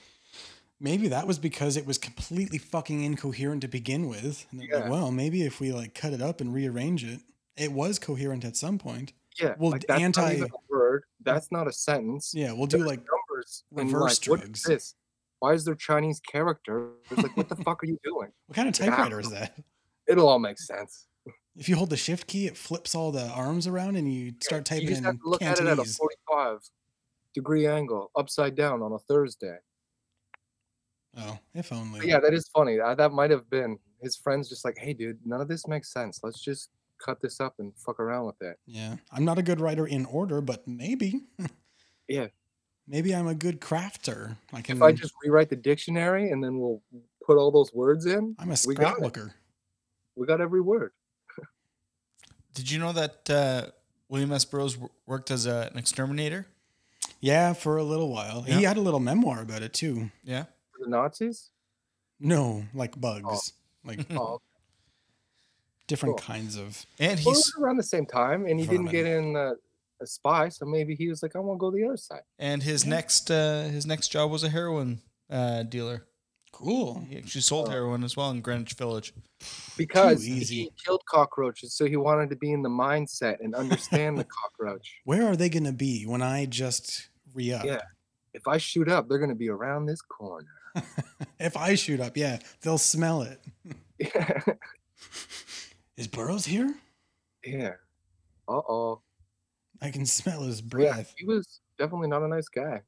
[0.80, 4.44] Maybe that was because it was completely fucking incoherent to begin with.
[4.50, 4.90] And they're like, Yeah.
[4.90, 7.20] well, maybe if we like cut it up and rearrange it,
[7.56, 9.12] it was coherent at some point.
[9.40, 11.04] Yeah, Well, like, that's not anti- word.
[11.22, 12.32] That's not a sentence.
[12.34, 14.62] Yeah, we'll do There's like numbers reverse like, what is drugs.
[14.64, 14.94] this?
[15.38, 16.92] Why is there Chinese characters?
[17.10, 18.28] It's like, what the fuck are you doing?
[18.46, 18.86] what kind of Yeah.
[18.90, 19.56] typewriter is that?
[20.06, 21.06] It'll all make sense.
[21.56, 24.68] If you hold the shift key, it flips all the arms around and you start
[24.70, 26.58] you typing just in have to look at it at a 45
[27.32, 29.58] degree angle, upside down on a Thursday.
[31.16, 32.00] Oh, if only.
[32.00, 32.80] But yeah, that is funny.
[32.80, 35.92] Uh, that might have been his friends just like, hey, dude, none of this makes
[35.92, 36.20] sense.
[36.22, 36.70] Let's just
[37.04, 38.58] cut this up and fuck around with it.
[38.66, 38.96] Yeah.
[39.12, 41.22] I'm not a good writer in order, but maybe.
[42.08, 42.28] Yeah.
[42.86, 44.36] Maybe I'm a good crafter.
[44.52, 46.82] I can If I just rewrite the dictionary and then we'll
[47.26, 49.18] put all those words in, I'm a we got it.
[50.16, 50.92] we got every word.
[52.54, 53.66] Did you know that uh,
[54.08, 54.44] William S.
[54.44, 56.46] Burroughs w- worked as a, an exterminator?
[57.20, 58.42] Yeah, for a little while.
[58.42, 60.10] He had a little memoir about it too.
[60.22, 60.44] Yeah.
[60.72, 61.50] For the Nazis?
[62.20, 63.52] No, like bugs.
[63.84, 64.40] Like Oh,
[65.86, 66.26] different cool.
[66.26, 69.36] kinds of And well, it was around the same time, and he didn't get in
[69.36, 69.54] uh,
[70.00, 72.62] a spy, so maybe he was like, "I want to go the other side." and
[72.62, 75.00] his next uh, his next job was a heroin
[75.30, 76.04] uh, dealer.
[76.54, 77.04] Cool.
[77.08, 79.12] He actually sold heroin as well in Greenwich Village.
[79.76, 80.54] Because easy.
[80.54, 85.00] he killed cockroaches, so he wanted to be in the mindset and understand the cockroach.
[85.04, 87.64] Where are they gonna be when I just re up?
[87.64, 87.82] Yeah.
[88.32, 90.46] If I shoot up, they're gonna be around this corner.
[91.40, 93.40] If I shoot up, yeah, they'll smell it.
[93.98, 94.40] yeah.
[95.96, 96.74] Is Burroughs here?
[97.44, 97.72] Yeah.
[98.48, 99.00] Uh oh.
[99.82, 101.14] I can smell his Yeah, breath.
[101.18, 102.80] he was definitely not a nice guy.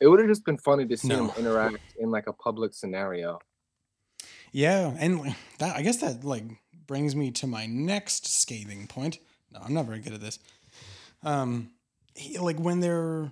[0.00, 1.28] It would have just been funny to see No.
[1.28, 3.40] him interact in like a public scenario.
[4.52, 6.44] Yeah, and that I guess that like
[6.86, 9.18] brings me to my next scathing point.
[9.52, 10.38] No, I'm not very good at this.
[11.22, 11.70] Um,
[12.14, 13.30] he, like when they're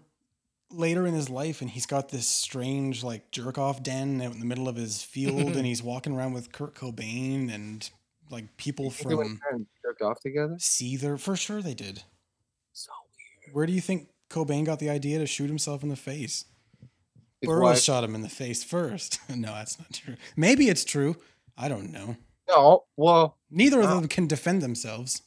[0.70, 4.40] later in his life and he's got this strange like jerk off den out in
[4.40, 7.88] the middle of his field and he's walking around with Kurt Cobain and
[8.30, 10.56] like people You think they went from jerked off together?
[10.58, 11.18] Seether.
[11.20, 12.02] For sure they did.
[12.72, 12.90] So
[13.46, 13.54] weird.
[13.54, 16.44] Where do you think Cobain got the idea to shoot himself in the face?
[17.40, 19.20] His Burroughs wife- shot him in the face first.
[19.28, 20.16] no, that's not true.
[20.36, 21.16] Maybe it's true.
[21.56, 22.16] I don't know.
[22.48, 24.00] No, well, Neither of Wow.
[24.00, 25.22] them can defend themselves.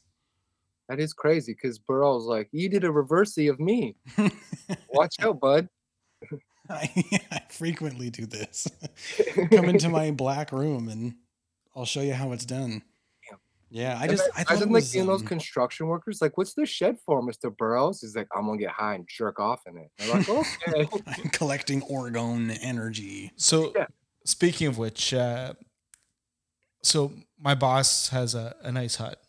[0.87, 3.95] that is crazy because Burroughs's like, you did a reversey of me.
[4.89, 5.67] Watch out, bud.
[6.69, 6.91] I,
[7.31, 8.67] I frequently do this.
[9.51, 11.15] Come into my black room and
[11.75, 12.83] I'll show you how it's done.
[13.71, 16.21] Yeah, I just then I thought like seeing those um, construction workers.
[16.21, 18.01] Like, what's this shed for, Mister Burroughs?
[18.01, 19.91] He's like, I'm gonna get high and jerk off in it.
[19.97, 20.89] They're like, okay.
[21.05, 23.31] I'm collecting orgone energy.
[23.35, 23.85] So, Yeah.
[24.25, 25.53] speaking of which, uh,
[26.83, 29.21] so my boss has a, a nice hut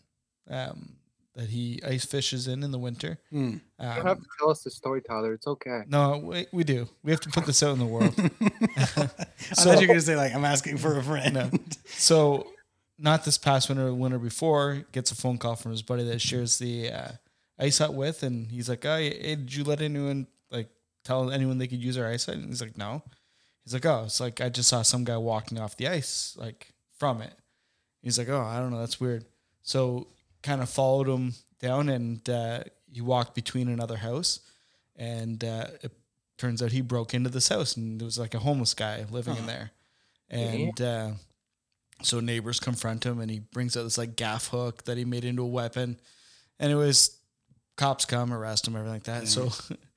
[0.49, 0.97] um,
[1.35, 3.19] that he ice fishes in in the winter.
[3.31, 3.49] Hmm.
[3.49, 5.35] you don't have Um, to tell us the story, Tyler.
[5.35, 5.83] It's okay.
[5.89, 6.89] no, we, we do.
[7.03, 8.15] We have to put this out in the world.
[8.77, 8.87] I
[9.55, 11.35] thought you were gonna say like I'm asking for a friend.
[11.35, 11.51] No.
[11.87, 12.47] So,
[13.01, 16.59] not this past winter, winter before, gets a phone call from his buddy that shares
[16.59, 17.13] the uh,
[17.59, 20.69] ice hut with, and he's like, "Oh, hey, did you let anyone like
[21.05, 23.03] tell anyone they could use our ice hut?" And he's like, "No."
[23.65, 26.73] He's like, "Oh, it's like I just saw some guy walking off the ice, like
[26.99, 27.33] from it."
[28.03, 29.25] He's like, "Oh, I don't know, that's weird."
[29.63, 30.09] So,
[30.43, 34.41] kind of followed him down, and uh, he walked between another house,
[34.97, 35.93] and uh, it
[36.37, 39.37] turns out he broke into this house, and there was like a homeless guy living
[39.37, 39.71] in there,
[40.29, 40.81] and.
[40.81, 41.11] Uh,
[42.03, 45.25] so neighbors confront him and he brings out this like gaff hook that he made
[45.25, 45.99] into a weapon.
[46.59, 47.19] And it was
[47.77, 49.29] cops come, arrest him, everything like that.
[49.29, 49.51] So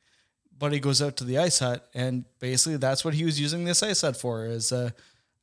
[0.57, 3.83] Buddy goes out to the ice hut and basically that's what he was using this
[3.83, 4.91] ice hut for is uh,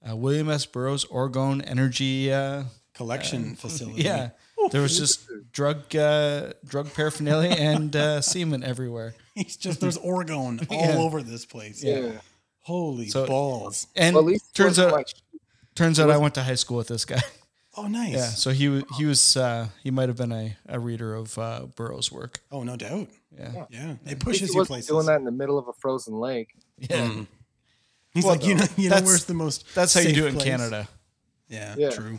[0.09, 0.65] uh, William S.
[0.67, 4.03] Burroughs Orgone Energy uh, Collection facility.
[4.03, 4.31] yeah.
[4.73, 9.15] There was just drug uh, drug paraphernalia and uh, semen everywhere.
[9.35, 10.97] He's just there's orgone all Yeah.
[10.99, 11.83] over this place.
[11.83, 12.13] Yeah.
[12.61, 13.87] Holy So- balls.
[13.97, 15.09] And Well, at least turns out like
[15.81, 17.21] turns out I went to high school with this guy.
[17.77, 18.13] Oh nice.
[18.13, 21.39] Yeah, so he wa- he was uh, he might have been a, a reader of
[21.39, 22.41] uh, Burroughs' work.
[22.51, 23.07] Oh no doubt.
[23.31, 23.95] Yeah, Yeah.
[24.05, 24.89] It at pushes you wasn't places.
[24.89, 26.49] doing that in the middle of a frozen lake.
[26.79, 27.07] yeah.
[27.07, 27.27] Mm.
[28.13, 30.25] He's Well, like, you know, you know that's- where's the most That's how you do
[30.27, 30.47] it in place?
[30.49, 30.89] Canada.
[31.49, 31.91] Yeah, Yeah.
[31.91, 32.19] true.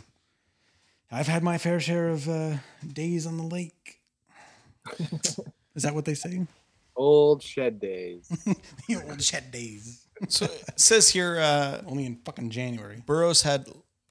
[1.10, 2.56] I've had my fair share of uh,
[2.90, 4.00] days on the lake.
[5.76, 6.46] Is that what they say?
[6.96, 8.26] Old shed days.
[8.88, 10.01] the old shed days.
[10.28, 13.02] So it says here, uh, Only in fucking January.
[13.04, 13.66] Burroughs had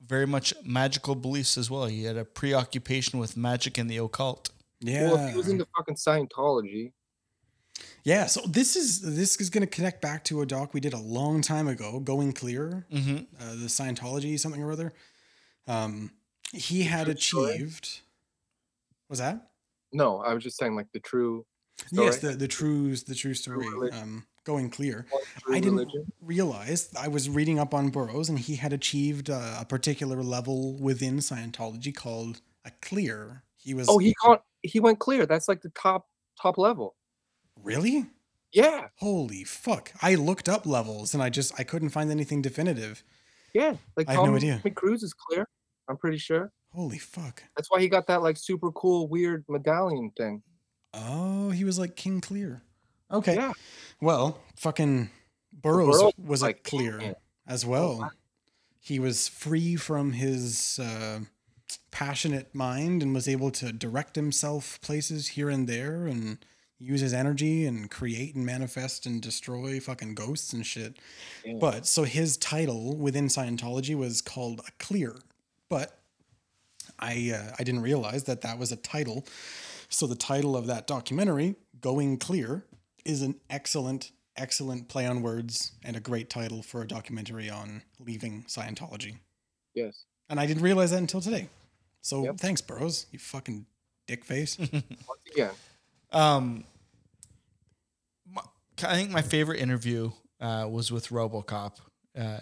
[0.05, 1.86] very much magical beliefs as well.
[1.86, 4.49] He had a preoccupation with magic and the occult.
[4.82, 5.12] Yeah.
[5.12, 6.91] Well, if he was into fucking Scientology,
[8.03, 8.26] yeah.
[8.26, 10.99] So this is this is going to connect back to a doc we did a
[10.99, 13.18] long time ago, Going Clear, Mm-hmm.
[13.39, 14.91] uh, the Scientology something or other.
[15.68, 16.12] Um,
[16.51, 17.53] he had true story?
[17.53, 17.99] achieved.
[19.09, 19.47] Was that?
[19.93, 21.45] no, I was just saying like the true.
[21.88, 22.05] Story.
[22.05, 23.68] Yes, the the true the true story.
[23.70, 23.97] religion.
[24.01, 25.06] Um, Going Clear.
[25.50, 26.12] I didn't religion.
[26.22, 30.74] realize I was reading up on Burroughs, and he had achieved uh, a particular level
[30.78, 33.44] within Scientology called a clear.
[33.56, 34.44] He was Oh, he caught.
[34.64, 35.26] He went clear.
[35.28, 36.08] That's like the top
[36.42, 36.96] top level.
[37.64, 38.08] really
[38.52, 39.92] Yeah, holy fuck!
[40.02, 43.04] I looked up levels, and I just I couldn't find anything definitive.
[43.54, 43.76] yeah.
[43.96, 44.62] Like I have no Tom idea.
[44.74, 45.48] Cruise is clear.
[45.88, 46.52] I'm pretty sure.
[46.74, 47.44] Holy fuck!
[47.56, 50.42] That's why he got that like super cool weird medallion thing.
[50.94, 52.64] Oh, he was like King Clear.
[53.12, 53.36] Okay.
[53.36, 53.51] Yeah.
[53.99, 55.09] Well, fucking
[55.53, 57.14] Burroughs was like, clear yeah.
[57.47, 58.12] as well.
[58.80, 61.20] He was free from his uh,
[61.91, 66.43] passionate mind and was able to direct himself places here and there and
[66.80, 70.97] use his energy and create and manifest and destroy fucking ghosts and shit.
[71.45, 71.57] Yeah.
[71.59, 75.16] But so his title within Scientology was called a clear.
[75.70, 75.99] But
[76.99, 79.26] I uh, I didn't realize that that was a title.
[79.89, 82.66] So the title of that documentary, Going Clear,
[83.06, 87.82] is an excellent excellent play on words and a great title for a documentary on
[87.99, 89.18] leaving Scientology.
[89.76, 90.06] Yes.
[90.30, 91.49] And I didn't realize that until today.
[92.02, 92.38] So Yep.
[92.38, 93.08] thanks, Burroughs.
[93.12, 93.66] You fucking
[94.08, 94.58] dick face.
[94.72, 94.84] Once
[95.34, 95.52] again,
[96.14, 96.64] Um,
[98.26, 98.41] my,
[98.84, 101.74] I think my favorite interview uh, was with RoboCop
[102.18, 102.39] uh,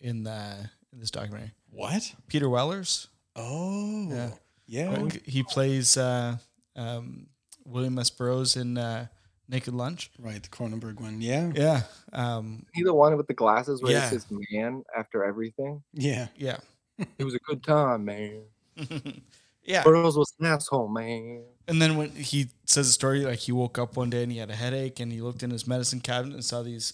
[0.00, 1.50] in the in this documentary.
[1.70, 2.14] what?
[2.28, 3.08] Peter Wellers.
[3.34, 4.30] Oh, Yeah.
[4.66, 5.08] yeah.
[5.26, 6.36] He plays uh,
[6.76, 7.26] um,
[7.64, 8.10] William S.
[8.10, 9.08] Burroughs in uh,
[9.48, 10.10] Naked Lunch.
[10.18, 11.20] Right, the Cronenberg one.
[11.20, 11.82] Yeah, Yeah.
[12.12, 14.06] Um, he the one with the glasses where Yeah.
[14.06, 15.82] it says man after everything.
[15.92, 16.28] yeah.
[16.36, 16.58] yeah.
[17.18, 18.42] It was a good time, man.
[19.64, 19.82] yeah.
[19.82, 21.42] Burroughs was an asshole, man.
[21.66, 24.38] And then when he says a story, like he woke up one day and he
[24.38, 26.92] had a headache and he looked in his medicine cabinet and saw these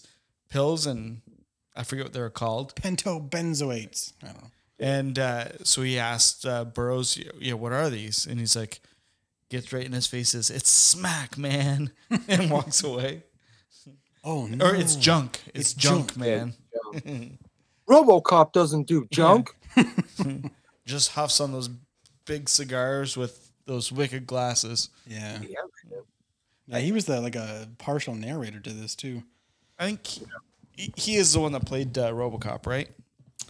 [0.49, 1.21] pills and
[1.75, 2.75] I forget what they were called.
[2.75, 4.13] Pentobenzoates.
[4.23, 4.51] I don't know.
[4.79, 8.81] And uh, so he asked uh, Burroughs, "Yeah, what are these?" And he's like,
[9.51, 11.91] gets right in his face, says, "It's smack, man,"
[12.27, 13.23] and walks away.
[14.23, 14.63] Oh no.
[14.67, 15.41] Or it's junk.
[15.47, 16.17] It's, It's junk, junk.
[16.17, 16.53] man.
[17.89, 19.49] RoboCop doesn't do junk.
[20.85, 21.71] Just huffs on those
[22.25, 24.89] big cigars with those wicked glasses.
[25.07, 25.39] Yeah.
[25.41, 25.55] Yeah.
[26.67, 29.23] Yeah, he was the like a partial narrator to this too.
[29.79, 30.07] I think
[30.77, 32.89] he, he is the one that played uh, RoboCop, right?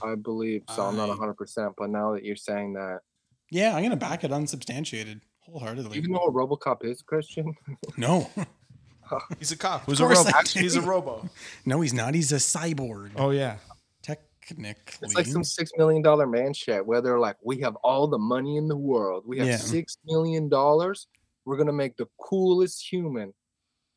[0.01, 0.83] I believe so.
[0.83, 3.01] I'm not 100, percent but now that you're saying that,
[3.49, 5.19] Yeah, I'm gonna back it unsubstantiated
[5.51, 5.97] wholeheartedly.
[5.97, 7.53] even though RoboCop is Christian,
[7.97, 8.29] no,
[9.39, 9.83] He's a cop.
[9.85, 10.37] Who's a course robo?
[10.37, 10.59] I do.
[10.61, 11.29] He's a robo.
[11.65, 12.13] no, he's not.
[12.15, 13.11] He's a cyborg.
[13.17, 13.57] Oh yeah.
[14.01, 18.07] Technically, it's like some six million dollar man shit where they're like, we have all
[18.07, 19.23] the money in the world.
[19.27, 19.57] We have Yeah.
[19.57, 21.07] six million dollars.
[21.45, 23.33] We're gonna make the coolest human.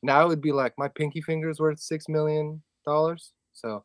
[0.02, 3.32] Now it'd be like my pinky finger is worth six million dollars.
[3.52, 3.84] So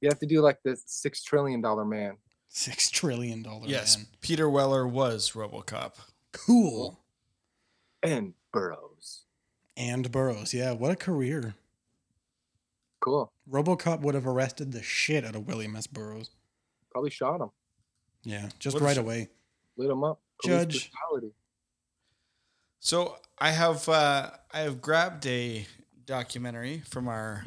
[0.00, 2.16] you have to do like the six trillion dollar man.
[2.48, 3.96] six trillion dollar Yes.
[3.98, 4.06] man.
[4.20, 5.94] Peter Weller was RoboCop.
[6.46, 6.98] Cool.
[8.02, 9.24] And Burroughs.
[9.76, 10.54] And Burroughs.
[10.54, 11.54] Yeah, what a career.
[13.00, 13.32] Cool.
[13.50, 15.86] RoboCop would have arrested the shit out of William S.
[15.86, 16.30] Burroughs.
[16.90, 17.50] Probably shot him.
[18.24, 19.28] Yeah, just What if right she- away.
[19.76, 20.20] Lit him up.
[20.42, 20.90] Police Judge.
[20.90, 21.34] brutality.
[22.80, 25.66] So I have uh, I have grabbed a
[26.04, 27.44] documentary from our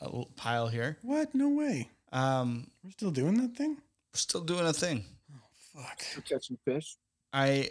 [0.00, 0.98] uh, little pile here.
[1.02, 1.34] What?
[1.34, 1.88] No way.
[2.12, 3.76] Um, We're still doing that thing?
[4.12, 5.04] we're still doing a thing.
[5.32, 5.38] Oh
[5.82, 6.02] Fuck.
[6.02, 6.96] For catching fish.
[7.32, 7.70] I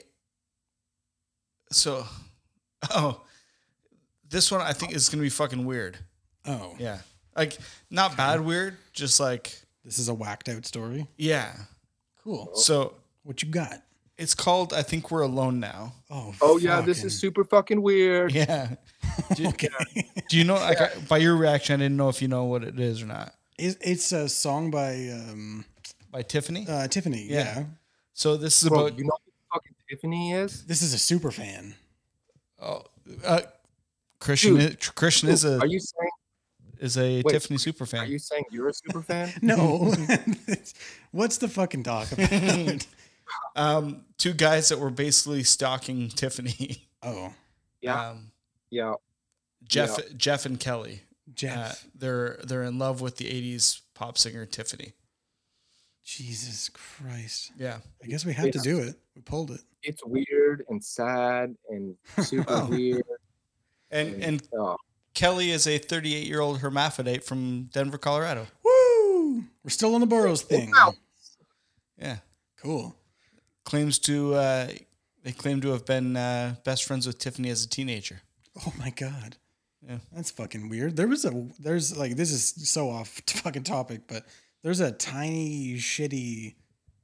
[1.71, 2.05] so
[2.91, 3.21] oh
[4.29, 5.97] this one I think is gonna be fucking weird.
[6.45, 6.99] Oh, Yeah,
[7.35, 7.57] like
[7.89, 9.53] not bad weird, just like
[9.83, 11.07] this is a whacked out story.
[11.17, 11.53] yeah.
[12.23, 12.51] Cool.
[12.55, 12.93] So
[13.23, 13.81] What you got?
[14.17, 15.93] it's called I think we're alone now.
[16.09, 18.31] Oh, Oh yeah, this is super fucking weird.
[18.31, 18.75] Yeah.
[19.35, 19.69] Do, okay.
[20.29, 20.53] do you know?
[20.55, 23.07] Like, I- by your reaction, I didn't know if you know what it is or
[23.07, 23.33] not.
[23.57, 25.65] It's, it's a song by um,
[26.11, 26.65] By Tiffany.
[26.69, 27.23] uh, Tiffany.
[27.23, 27.39] Yeah.
[27.59, 27.63] Yeah.
[28.13, 29.30] So this is Bro, about you know who fucking
[29.91, 30.65] Tiffany is?
[30.65, 31.75] This is a super fan.
[32.61, 32.83] oh,
[33.25, 33.41] uh,
[34.19, 34.55] Christian.
[34.55, 34.79] Dude.
[34.79, 36.11] is, Christian is a Are you saying
[36.79, 37.99] is a Wait, Tiffany super fan?
[37.99, 39.33] are you saying you're a super fan?
[39.41, 39.93] No.
[41.11, 42.87] What's the fucking talk about?
[43.57, 46.87] um, two guys that were basically stalking Tiffany.
[47.03, 47.33] oh,
[47.81, 48.11] Yeah.
[48.11, 48.31] Um,
[48.69, 48.93] Yeah.
[49.65, 51.01] Jeff, Jeff and Kelly.
[51.03, 51.85] Uh, Jeff.
[51.93, 54.93] they're they're in love with the '80s pop singer Tiffany.
[56.17, 57.51] Jesus Christ.
[57.57, 57.77] Yeah.
[58.03, 58.95] I guess we have to do it.
[59.15, 59.61] We pulled it.
[59.83, 62.67] It's weird and sad and super Oh.
[62.67, 63.03] weird.
[63.89, 64.77] And and oh,
[65.13, 68.47] Kelly is a 38 year old hermaphrodite from Denver, Colorado.
[68.63, 69.43] Woo!
[69.63, 70.71] We're still on the Burroughs thing.
[70.71, 70.93] wow.
[71.97, 72.17] Yeah.
[72.61, 72.95] Cool.
[73.63, 74.67] Claims to uh,
[75.23, 78.21] they claim to have been uh, best friends with Tiffany as a teenager.
[78.65, 79.37] Oh my god.
[79.87, 79.97] Yeah.
[80.11, 80.95] That's fucking weird.
[80.95, 84.25] There was a there's like this is so off fucking topic, but
[84.63, 86.55] there's a tiny shitty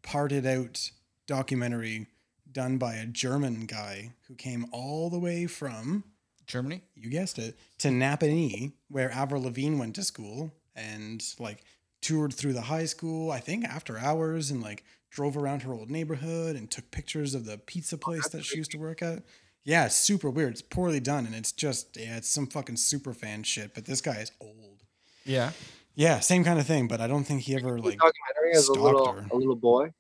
[0.02, 0.92] parted out
[1.26, 2.08] documentary
[2.52, 6.04] done by a German guy who came all the way from
[6.46, 6.82] Germany.
[6.96, 11.64] you guessed it, to Napanee, where Avril Lavigne went to school and like
[12.02, 15.90] toured through the high school, I think after hours, and like drove around her old
[15.90, 19.24] neighborhood and took pictures of the pizza place that she used to work at.
[19.64, 20.54] Yeah, it's super weird.
[20.54, 24.00] It's poorly done and it's just, yeah, it's some fucking super fan shit, but this
[24.00, 24.84] guy is old.
[25.26, 25.52] Yeah.
[25.98, 27.98] Yeah, same kind of thing, but I don't think he ever like.
[27.98, 29.26] documentary as a little her.
[29.32, 29.94] a little boy.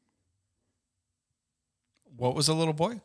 [2.15, 3.01] What was a little boy?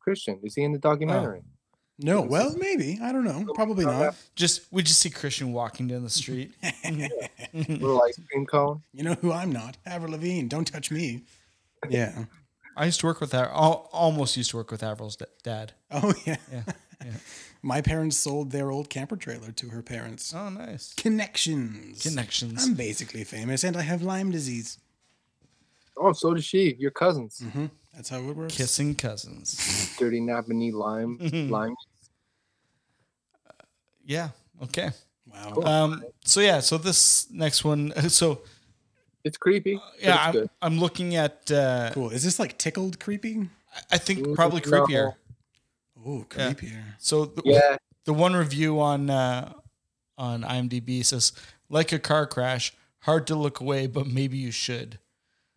[0.00, 0.38] Christian.
[0.42, 1.40] You he in the documentary.
[1.42, 1.50] Oh.
[1.98, 2.98] No, well, maybe.
[3.02, 3.46] I don't know.
[3.54, 4.16] Probably not.
[4.34, 6.52] Just we just see Christian walking down the street.
[7.54, 8.82] Little ice cream cone.
[8.92, 9.78] You know who I'm not?
[9.86, 10.46] Avril Lavigne.
[10.46, 11.22] Don't touch me.
[11.88, 12.26] Yeah.
[12.76, 13.50] I used to work with that.
[13.50, 15.72] Almost used to work with Avril's dad.
[15.90, 16.36] Oh yeah.
[16.52, 16.62] Yeah.
[17.02, 17.12] yeah.
[17.66, 20.32] My parents sold their old camper trailer to her parents.
[20.32, 20.94] Oh, nice.
[20.94, 22.00] Connections.
[22.00, 22.64] Connections.
[22.64, 24.78] I'm basically famous, and I have Lyme disease.
[25.96, 26.76] Oh, so does she.
[26.78, 27.40] Your cousins.
[27.44, 27.66] Mm-hmm.
[27.92, 28.56] That's how it works.
[28.56, 29.96] Kissing cousins.
[29.98, 31.18] Dirty Napanee lime.
[31.50, 31.74] lime.
[34.04, 34.28] Yeah.
[34.62, 34.90] Okay.
[35.32, 35.54] Wow.
[35.64, 36.04] Um.
[36.24, 36.60] So yeah.
[36.60, 37.92] So this next one.
[38.10, 38.42] So
[39.24, 39.74] It's creepy.
[39.74, 40.50] but yeah, it's I'm, good.
[40.62, 41.50] I'm looking at.
[41.50, 42.10] Uh, Cool.
[42.10, 43.48] Is this like tickled creepy?
[43.90, 45.14] I think Mm, probably no.
[46.28, 46.62] Creepier.
[46.62, 46.82] Oh, Yeah.
[46.98, 47.76] So the, Yeah.
[48.04, 49.52] the one review on uh,
[50.18, 51.32] on IMDb says
[51.68, 54.98] like a car crash, hard to look away, but maybe you should.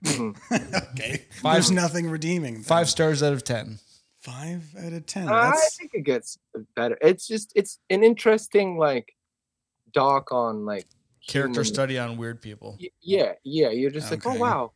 [0.12, 1.26] Okay.
[1.42, 2.56] Five- There's nothing redeeming.
[2.56, 2.64] then.
[2.64, 3.80] Five stars out of ten.
[4.22, 5.30] Five out of ten.
[5.30, 6.38] I think it gets
[6.76, 6.98] better.
[7.02, 9.16] It's just it's an interesting like
[9.94, 10.88] doc on like
[11.28, 12.78] Character human- study on weird people.
[12.82, 13.70] Y- Yeah, yeah.
[13.70, 14.72] You're just like, oh wow.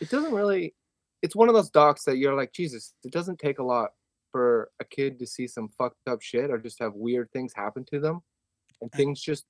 [0.00, 0.74] It doesn't really.
[1.22, 2.94] It's one of those docs that you're like, Jesus.
[3.04, 3.90] It doesn't take a lot
[4.30, 7.84] for a kid to see some fucked up shit or just have weird things happen
[7.92, 8.20] to them,
[8.80, 9.44] and things just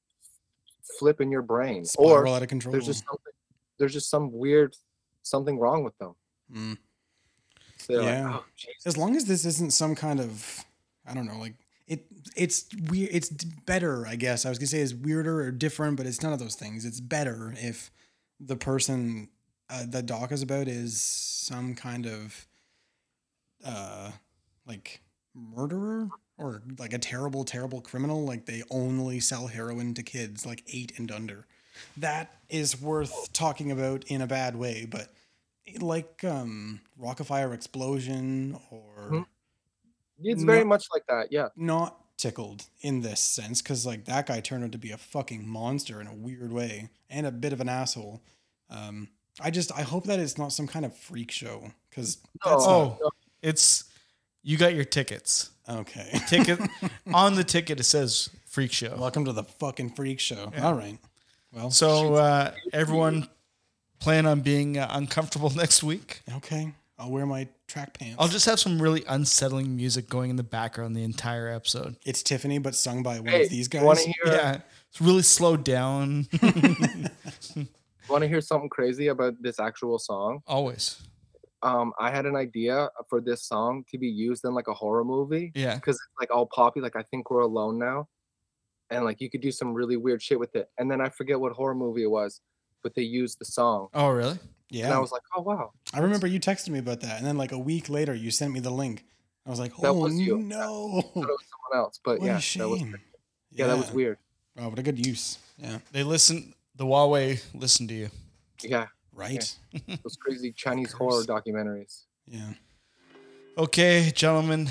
[0.98, 2.72] flip in your brain, or out of control.
[2.72, 3.32] there's just something.
[3.78, 4.76] There's just some weird
[5.22, 6.14] something wrong with them.
[6.52, 6.78] Mm.
[7.78, 8.26] So Yeah.
[8.30, 8.44] like, oh,
[8.86, 10.64] as long as this isn't some kind of
[11.06, 11.54] I don't know, like
[11.86, 12.06] it
[12.36, 14.44] it's weird it's better, I guess.
[14.44, 16.84] I was gonna say is weirder or different, but it's none of those things.
[16.84, 17.90] It's better if
[18.38, 19.28] the person
[19.68, 22.46] uh, the doc is about is some kind of
[23.64, 24.10] uh
[24.66, 25.00] like
[25.34, 26.08] murderer
[26.38, 28.24] or like a terrible, terrible criminal.
[28.24, 31.46] Like they only sell heroin to kids like eight and under.
[31.96, 35.12] That is worth talking about in a bad way, but
[35.78, 39.26] like um Rockafire Explosion or Mhm.
[40.22, 41.32] It's very No- much like that.
[41.32, 41.48] Yeah.
[41.56, 45.46] not tickled in this sense because like that guy turned out to be a fucking
[45.48, 48.20] monster in a weird way and a bit of an asshole.
[48.68, 49.08] Um,
[49.40, 52.98] I just I hope that it's not some kind of freak show because that's Oh,
[53.40, 53.84] it's
[54.42, 55.50] you got your tickets.
[55.68, 56.18] okay.
[56.28, 56.58] Ticket
[57.14, 58.96] on the ticket it says freak show.
[58.98, 60.52] Welcome to the fucking freak show.
[60.60, 60.98] All right.
[61.52, 63.28] Well, So uh, everyone
[63.98, 66.22] plan on being uh, uncomfortable next week.
[66.36, 68.16] okay, I'll wear my track pants.
[68.18, 71.96] I'll just have some really unsettling music going in the background the entire episode.
[72.04, 74.04] it's Tiffany, but sung by one Hey, of these guys.
[74.04, 74.32] to hear?
[74.34, 74.58] Yeah,
[74.90, 76.26] it's really slowed down.
[78.08, 80.42] Want to hear something crazy about this actual song?
[80.46, 81.00] Always.
[81.62, 85.04] Um, I had an idea for this song to be used in like a horror
[85.04, 85.74] movie Yeah.
[85.74, 86.80] because it's like all poppy.
[86.80, 88.08] Like I think we're alone now,
[88.90, 90.70] and like you could do some really weird shit with it.
[90.78, 92.40] And then I forget what horror movie it was,
[92.82, 94.38] but they used the song, Oh, really?
[94.70, 95.72] Yeah, and I was like, oh wow.
[95.92, 98.52] I remember you texted me about that, and then like a week later, you sent
[98.52, 99.04] me the link.
[99.46, 100.38] I was like, That oh was you.
[100.42, 102.62] no, I thought it was someone else, but what yeah, a shame.
[102.62, 102.82] that was
[103.52, 104.18] yeah, that was weird.
[104.58, 105.38] Oh, what a good use.
[105.58, 106.54] Yeah, They listen.
[106.76, 108.08] The Huawei listen to you.
[108.62, 108.86] Yeah,
[109.20, 109.58] right.
[110.02, 112.04] those crazy Chinese horror documentaries.
[112.26, 112.52] Yeah.
[113.58, 114.70] Okay, gentlemen,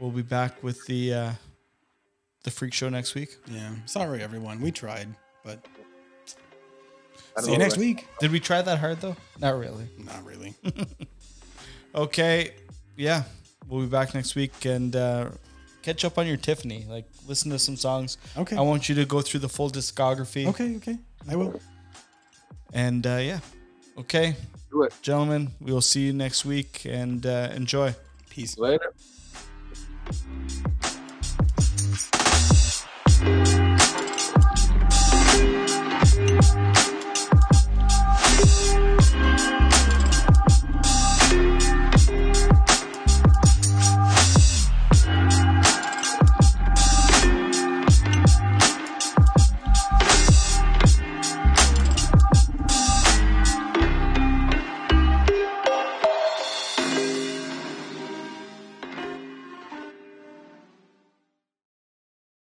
[0.00, 1.32] we'll be back with the uh,
[2.44, 3.36] the freak show next week.
[3.50, 3.70] Yeah.
[3.84, 4.60] Sorry, everyone.
[4.60, 5.08] We tried,
[5.44, 5.66] but
[7.36, 8.06] I see you next week.
[8.20, 9.16] Did we try that hard though?
[9.40, 9.88] Not really.
[9.98, 10.54] Not really.
[11.96, 12.50] Okay,
[12.94, 13.22] yeah,
[13.68, 15.30] we'll be back next week and uh,
[15.80, 16.84] catch up on your Tiffany.
[16.86, 18.18] Like, listen to some songs.
[18.36, 18.54] Okay.
[18.54, 20.46] I want you to go through the full discography.
[20.46, 20.76] Okay.
[20.76, 20.98] Okay.
[21.26, 21.58] I will.
[22.74, 23.38] And uh, yeah,
[23.98, 24.36] okay,
[24.70, 27.94] Do it gentlemen, we will see you next week and uh, enjoy.
[28.30, 28.58] Peace.
[28.58, 28.92] later.